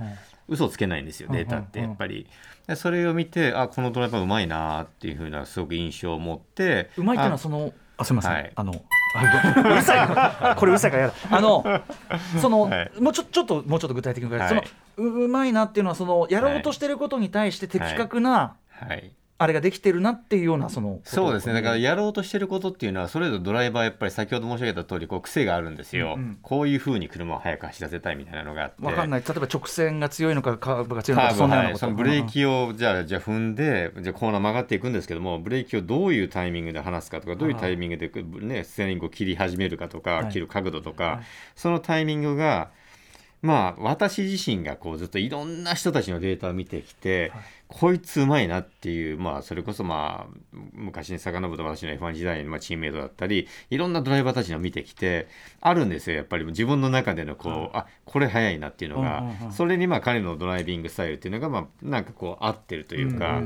[0.48, 2.26] 嘘つけないんですよデータってやっぱり、
[2.66, 6.90] でそれを見てあこのドライバーうまいなっていうふうなすごく印象を持って。
[6.96, 8.52] うまいっていうのはあそのあすみません、はい。
[8.54, 8.74] あの
[9.14, 11.64] あうるさいなこれうるさいからやだあの
[12.40, 12.90] その、はい。
[13.00, 14.48] もうちょちょっともうちょっと具体的にはい。
[14.48, 14.62] その
[14.96, 19.12] ううまいなっていうのはそのやろうとしてることに対して的確な、はい
[19.42, 21.54] あれができてるなっていうようなそのそうですね。
[21.54, 26.38] だからやろうとしてることっていうのはそれぞれドライバーやっぱり先ほど申し上げた通りこう癖があるんですよ、うんうん。
[26.42, 28.84] こういうふうに車を速く走らせたいみたいなのがあって。
[28.84, 29.22] わかんない。
[29.26, 31.78] 例えば直線が強いのかカーブが強いのかそんなようなこと。
[31.78, 38.10] そのブレーキをじゃあじゃあ踏んでじゃあコーナー曲がっていくんですけどもブレーキをどういうタイミングで離すかとかどういうタイミングで、
[38.42, 40.32] ね、ステアリングを切り始めるかとか、はい。
[40.32, 41.20] 切る角度とか、はい。
[41.56, 42.68] そのタイミングが
[43.42, 47.32] まあ私自身がこうずっといろんな人たちのデータを見てきて、
[47.70, 55.28] こいつうまいなっていう、まあ、それこそ、まあ、昔に遡ると私の F1 時代のまあチームメイトだったりいろんなドライバーたちの見てきて
[55.60, 56.44] あるんですよやっぱり。
[56.46, 63.40] 自分の中でのこう、あこれ速いなっていうのが、それにまあ彼のドライビングスタイルっていうのが、まあ、なんかこう合ってるというか。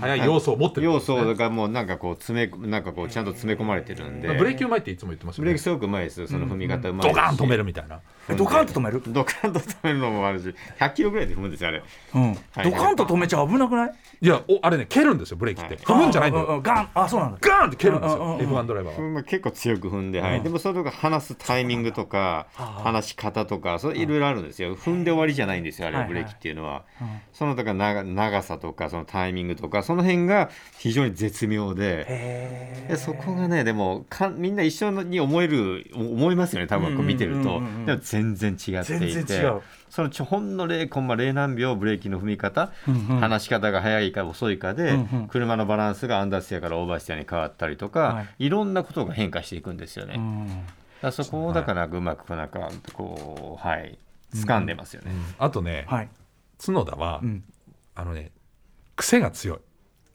[0.00, 4.28] 早い要素を持ってる要素がもうなんかこう詰めなんかこうちゃんと詰め込まれてるんで。
[4.28, 5.46] ブレーキうまいっていつも言ってますよね。
[5.46, 8.00] ブレーキすごくうまいですその踏み方うまいドカーン止めるみたいな。
[8.30, 11.82] えドカンと止める、ドカンと止めるのもあるし100キロぐらいで踏むんですよあれ。
[12.14, 12.38] うん。
[12.52, 12.70] はい。
[12.70, 13.92] ドカンと止めちゃ危なくない？
[14.20, 15.76] いやおあれね蹴るんですよブレーキって。
[15.76, 16.90] 踏むんじゃないんだううようガン。
[16.94, 17.38] あそうなんだ。
[17.40, 19.08] ガーンって蹴るんですようんうんうん F1 ドライバーは。
[19.10, 24.76] まあ、結構強く踏んで、はい、でもそれが離すタイミングとか離し方とかそれいろいろあるんですよ。
[24.76, 26.84] 踏んで終わりじゃないんですよあれブレーキっていうのは、
[27.32, 37.40] そのだから長長さとかそのタイミングとかその辺が非常に絶妙ででそこがねでもかみんな一緒に思える思いますよね多分こう見てると。
[37.40, 37.86] うんうんうんうん。
[37.86, 38.82] でも全然違っていて。
[38.82, 43.00] 全然違うそのちょほんの0コンマ0何秒ブレーキの踏み方、うんうん。
[43.20, 45.28] 離し方が速いか遅いかで、うんうん。
[45.28, 48.46] 車のバランスがアンダーステアからオーバーステアに変わったりとか、はい。
[48.46, 50.14] い、ろんなことが変化していくんですよね。
[50.16, 50.66] うん。
[51.00, 53.98] だそこをだからうまくなんかこうはい
[54.34, 55.12] 掴んでますよね。
[55.38, 56.08] あとねはい。
[56.64, 57.44] 角田はうん。
[57.94, 58.32] あのね
[58.96, 59.58] 癖が強い。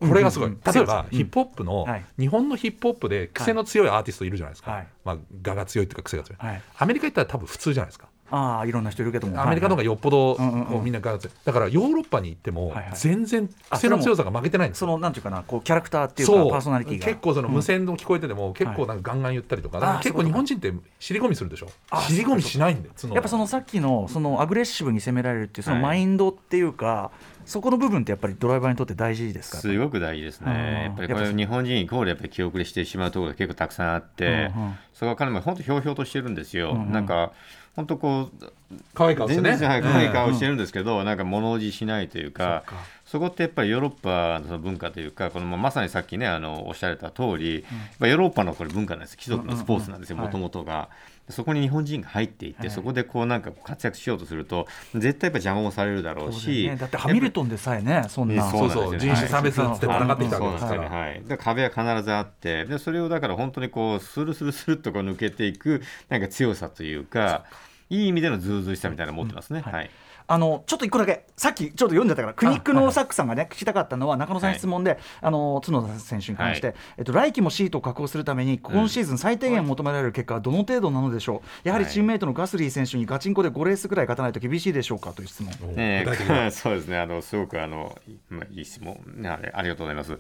[0.08, 1.18] これがすごい、うんうん例えば、うん。
[1.18, 2.06] ヒップホップの、はい。
[2.20, 4.88] 日本のヒップホップで癖の強いアーティストいるじゃないですか、はい。
[5.06, 5.18] まあ、
[5.48, 6.62] 我が強いっていうか癖が強い、はい。
[6.78, 9.42] アメリカ行ったら多分普通じゃないですかああいろんな人いるけども。
[9.42, 14.88] アメリカの方がよっぽどうんうみんな我が強いだからヨーロッパに行っても全然癖の強さが負けてないんですよ。
[14.88, 16.52] そのなんていうかなこうキャラクターっていうかそう。
[16.52, 17.06] パーソナリティが。
[17.06, 21.70] 結構その無線の聞こえてても、結構なんかガンガン言ったりとか,、結構日本人って尻込みするでしょ。
[22.08, 27.12] 尻込みしないんだよ角田やっぱそのさっきのそのアグレッシブに攻められるっていうそのはいマインドっていうか、
[27.46, 29.58] そこの部分ってやっぱりドライバーにとって大事ですか？
[29.58, 30.54] すごく大事ですうん。
[30.54, 30.84] ね。
[30.86, 34.76] やっぱりこれ日本人イコールやっぱり気遅れしてしまうところが結構たくさんあって、うんうん。
[34.94, 36.72] そこは彼も本当ひょうひょうとしてるんですよ。
[36.72, 36.92] うんうん。
[36.92, 37.32] なんか
[37.76, 38.46] 本当こう
[38.94, 39.50] 可愛い顔してね。
[39.50, 42.64] 全然はい可愛い顔してるんですけど、なんか物おじしないというか
[43.06, 47.64] そこってやっぱりヨーロッパの文化というかこのまさにさっきねあのおっしゃられた通り、やっ
[48.00, 50.22] ぱヨーロッパのこれ文化なんです貴族のスポーツなんですようん。
[50.22, 50.90] うんうんもともとが。
[51.30, 52.70] そこに日本人が入っていって、はい。
[52.70, 56.78] そこでこうなんか活躍しようとすると絶対やっぱ邪魔もされるだろうし、よね。
[56.78, 58.50] だってハミルトンでさえねそんな。
[58.52, 67.46] そうそう人種差別って戦ってきたわけですから、そうなんですよね、はい、壁は必ずあってでそれをだから本当にこうスルスルスルっとこう抜けていくなんか強さというか
[67.90, 69.72] いい意味でのズうずうしさみたいなの持ってますね、うん。
[69.72, 69.90] はい
[70.28, 81.68] あのちょっと一個だけさっきちょっと読んでたから苦肉のサックさんがね聞きたかったのは中野さんに質問で、あの角田選手に関して、はえっと、来季もシートを確保するために今シーズン最低限求められる結果はどの程度なのでしょう？
[81.68, 85.76] やはりチームメイトのガスリー選手にガチンコで5レースぐらい勝たないと厳しいでしょうかという質問。
[85.76, 86.06] ね
[86.52, 86.98] そうですね。
[86.98, 87.98] あのすごくあの、
[88.30, 90.18] まあ、いい質問、ね、あれありがとうございます。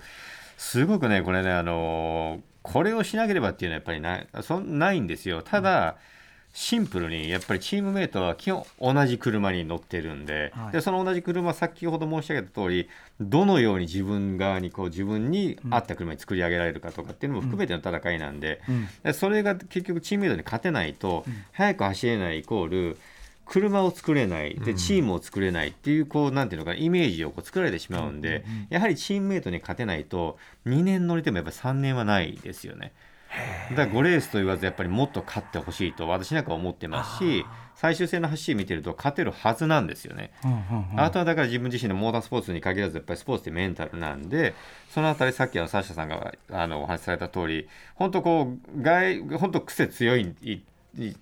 [0.58, 5.41] すごくねこれねあのこれをしなければっていうのはやっぱりないそんないんですよ。
[5.41, 5.97] ただ、
[6.56, 10.72] シンプルにやっぱりチームメイトは基本同じ車に乗ってるんで,、はい。
[10.74, 12.88] でその同じ車先ほど申し上げた通り
[13.20, 18.88] どのように自分側にこう自分に合った車に作り上げられるかとかっていうのも含めての戦いなんで,、うん。
[19.04, 22.97] でそれが結局チームメイトに勝てないと、速く走れないイコール
[23.45, 30.38] 車を作れないでチームを作れないっていうこうなんていうのかなイメージをこう作られてしまうんで、やはりチームメイトに勝てないと
[30.68, 32.93] 2年乗れてもやっぱり3年はないですよね。
[33.71, 40.31] だから5レースと言わずやっぱりもっと勝ってほしいと私なんかは思ってますし最終戦の走り見てると勝てるはずなんですよね。
[40.43, 40.99] うんうんうん。
[40.99, 44.53] あとはだから自分自身のモータースポーツに限らずやっぱりスポーツってメンタルなんで
[44.89, 50.34] そのあたりさっきのサッシャさんがあのお話しされた通り本当こう外本当癖強い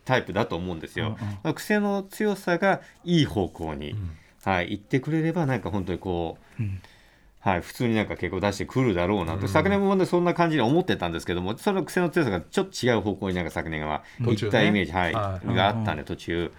[0.03, 1.18] タイプだと思うんですよ。
[1.55, 3.95] 癖の強さがいい方向に、
[4.43, 6.82] はい、行ってくれればなんか本当にこう、ん
[7.42, 16.52] はい、普通になんか結構出してくるだろうなと、昨年もねそんな感じに思ってたんですけどもその癖の強さがちょっと違う方向になんか昨年は行ったイメージ、はいはいがあったんで途中。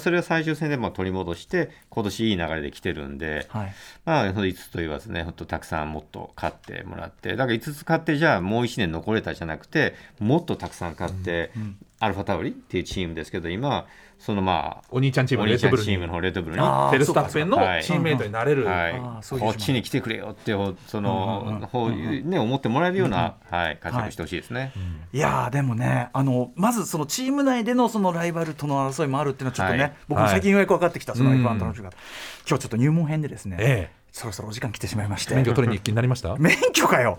[0.00, 3.74] それを最終戦でも取り戻して今年いい流れで来てるんで、はい。
[4.04, 11.52] まあ、5つと言わずね、本当たくさんもっと勝ってもらって、だから5つ勝って、じゃあもう1年残れたじゃなくて、もっとたくさん勝って、
[12.00, 13.86] アルファタウリっていうチームですけど、今、
[14.24, 17.84] そのまあ、お兄ちゃんチームおのレッドブルチームの方レッドブルに、フェルスタッフェンのはい。
[17.84, 18.66] チームメイトになれる、い。
[18.66, 19.82] あーそういうこっちに。
[19.82, 21.60] 来てくれよって、ほその、
[22.24, 24.72] ね、思ってもらえるような、はい、活躍してほしいですね。
[25.12, 29.92] いやーでもねあのまずそのチーム内でのそのライバルとの争いもあるっていうのはちょっとね、はい。
[30.08, 31.46] 僕も最近ようやく分かってきた、そのうん。
[31.46, 35.34] F1 楽しみ方、今日ちょっと入門編でですね、えそろそろお時間来てしまいましえ、て。
[35.34, 36.36] 免許取りに行きになりました？
[36.36, 37.18] 免許かよ。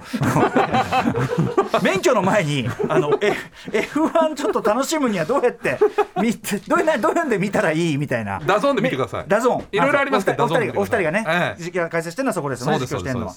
[1.83, 5.77] 免許の前にあの、F、F1 ちょっと楽しむにはどうやって
[6.21, 8.39] 見てどうやどうやって見たらいいみたいな。
[8.45, 9.25] DAZN で見てください。
[9.27, 9.65] DAZN。
[9.73, 11.61] いろいろありますけどお二人お二人がね、ええ。
[11.61, 13.33] 実況解説してるのはそこですよね実況してるのは。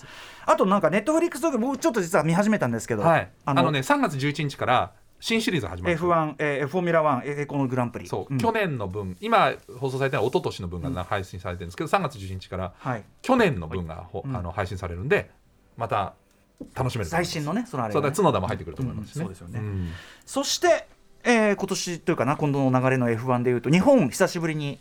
[0.47, 5.97] あとなんか Netflix とか僕ちょっと実は見始めたんですけど、はい、あのね3月11日から新シリーズ始まる。
[5.97, 8.07] F1、えーフォーミュラ1えーこのグランプリ。
[8.07, 8.39] そう、ん。
[8.39, 13.05] 去年の分今放送されてるのは一昨年の分が配信されてるんですけど、3月11日からはい。
[13.23, 15.31] 去年の分がほ、あの配信されるんで
[15.77, 16.15] また
[16.75, 19.35] 楽しめる最新のねそのあれそうがねだ角田も入ってくると思いますしね、うん。
[19.35, 19.61] そうですよね。
[19.61, 19.89] ん。
[20.27, 20.87] そして、
[21.25, 24.79] えー今年というかな今度の流れの F1 でいうと日本久しぶりに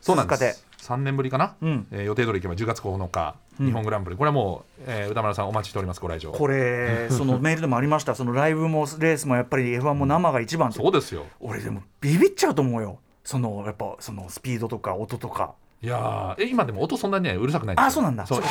[0.00, 1.86] そうなんで鈴す3年ぶりかな、うん。
[1.90, 4.16] えー予定通り行けば10月9日、日本グランプリ。
[4.16, 6.32] これはもう、えー歌丸さんお待ちしておりますご来場。
[6.32, 8.14] これ そのメールでもありました。
[8.14, 11.24] そのライブもレースもやっぱり F1 も生が一番ってそうですよ。
[11.40, 12.98] 俺でもビビっちゃうと思うよ。
[13.24, 15.54] そのやっぱそのスピードとか音とか
[15.86, 18.26] いやーえ今でも音そんなにねうるさくないあそうなんだ。
[18.26, 18.42] そう。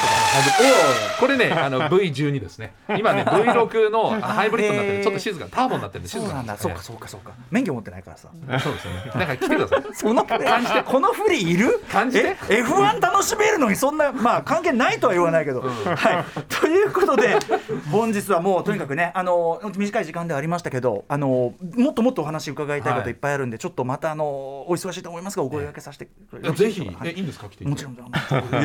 [1.20, 2.74] これねあの V12 ですね。
[2.98, 6.56] 今ね V6 のハイブリッドになってちょっと静かターボになってるんで静そうかなんだ。
[6.56, 7.34] そうかそうかそうか。
[7.52, 8.30] 免許持ってないからさ。
[8.32, 9.04] うそうですよね。
[9.08, 9.84] だから来てください。
[9.94, 10.84] その感じて。
[10.84, 11.82] この振りいる？
[11.92, 12.38] 感じて。
[12.50, 16.46] え F1 楽しめるのにそんなまあ関係ないとは言わないけど、はい。
[16.48, 17.38] ということで
[17.92, 26.08] 本日はもうとにかくねあの短い時間ではありましたけどあのもっともっとお話伺いたいこといっぱいあるんで、ちょっとまたあのお忙しいと思いますがお声掛けさせて
[26.56, 26.80] ぜひ。
[26.88, 27.40] はいんです。
[27.40, 27.96] か来てもちろん。
[27.96, 28.02] 許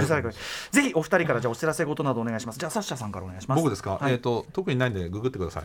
[0.07, 0.31] される
[0.71, 2.59] ぜひお二人からじゃあお知らせ事などお願いします。
[2.59, 3.63] じゃあサッシャさんからお願いします。
[3.63, 4.13] 僕ですか、はい。
[4.13, 5.65] えっ、と特にないんでググってください。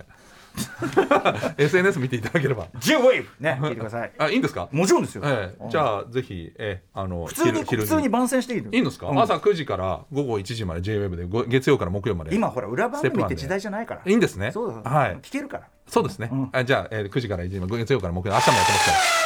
[1.57, 2.67] SNS 見ていただければ。
[2.79, 4.11] J-WAVE ね聞いてください。
[4.17, 4.69] あいいんですか？
[4.71, 5.69] もちろんですよ、ええ。
[5.69, 9.19] じゃあぜひえあの普通に昼普通に番宣していいのいいんですか、うん。
[9.19, 12.33] 朝9時から午後1時まで JWEB でご月曜から木曜まで。
[12.35, 14.01] 今ほら裏番組って時代じゃないから。
[14.05, 14.51] いいんですね。
[14.51, 15.17] そうだ、はい。
[15.21, 15.67] 聞けるから。
[15.87, 16.49] そうですね、うん。
[16.51, 19.24] あじゃあ、えー、9時から1時まで月曜から木曜明日もやってますから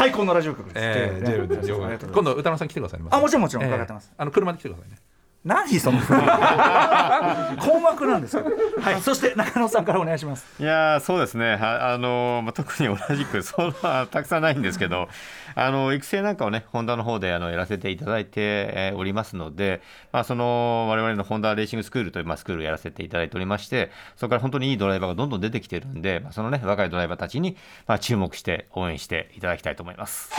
[0.00, 1.68] 最高のラジオ局です、
[2.10, 3.08] 今度歌野さん来てくださいね。
[3.10, 4.10] あもちろんもちろんええ伺ってます。
[4.16, 4.96] あの車で来てくださいね
[5.42, 8.44] 何その困惑なんですよ。
[8.80, 9.00] はい。
[9.00, 10.46] そして中野さんからお願いします。
[10.60, 15.08] いやーそうですね、はあのまあ、特に同じく、そんなたくさんないんですけど、
[15.54, 19.80] あの育成なんかをね、ホンダの方であのやらせていただいて、えーおりますので、
[20.12, 30.30] まあ、その我々のホンダレーシングスクールという、まあ、スクールをやらせていただいておりまして、そこから本当にいいドライバーがどんどん出てきてるんで、まあ、そのね、若いドライバーたちに、まあ、注目して応援していただきたいと思います。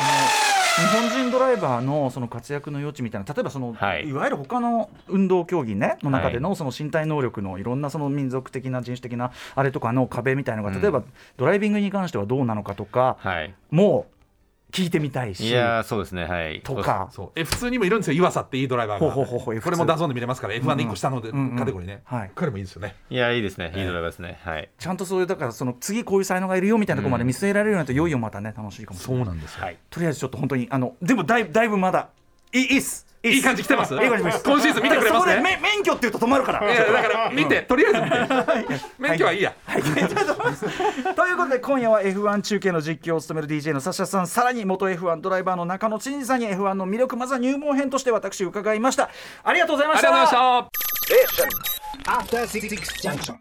[0.76, 4.08] 日本人ドライバーのその活躍の余地みたいな例えばその、はい。
[4.08, 10.82] い、わゆる他の運動競技ねの中ではのその身体能力のいろんなその民族的な人種的なあれとかの壁みたいなのがうん。
[10.82, 11.04] 例えば
[11.38, 14.21] ドライビングに関してはどうなのかとか、はい、もう
[14.72, 15.48] 聞いてみたいし。
[15.48, 16.62] いやーそうですね、はい。
[16.62, 17.10] とか。
[17.12, 17.32] そう。
[17.36, 18.18] え普通にもいるんですよ。
[18.18, 19.12] 岩佐っていいドライバーが。
[19.12, 19.62] ほうほうほうほう。
[19.62, 21.28] これも DAZN で見れますから F1 で1個下のカ
[21.66, 22.32] テゴリーね、はい。
[22.34, 22.96] 彼もいいですよね。
[23.10, 24.40] いやーいいですね、いいドライバーですね。
[24.44, 24.70] はい。
[24.78, 29.26] ちゃんとそういうだからその次こういう才能がいるよみたいなところまで見据えられるようになるといよいよまたね楽しいかもしれない。
[29.26, 29.78] なんですよ、はい。
[29.90, 32.10] とりあえずちょっと本当にあのでもだいだいぶまだ
[32.54, 33.08] いいいいっす。
[33.24, 33.94] いいい感じ来てます？
[33.94, 34.44] いい感じです。
[34.44, 35.34] 今シーズン見てくれますね。
[35.34, 36.74] そこでめ免許って言うと止まるから。
[36.74, 38.18] いやだから見て、とりあえず見て。
[38.98, 39.90] 免許はいいや、はい、と
[41.28, 49.12] いうことで今夜は F1 中継の実況を務める DJ のサッシャさんさらに元 F1 ドライバーの中野真二さんに F1 の魅力まずは入門編として私伺いました。
[49.44, 50.38] ありがとうございまありしたがとうござ
[53.12, 53.38] いました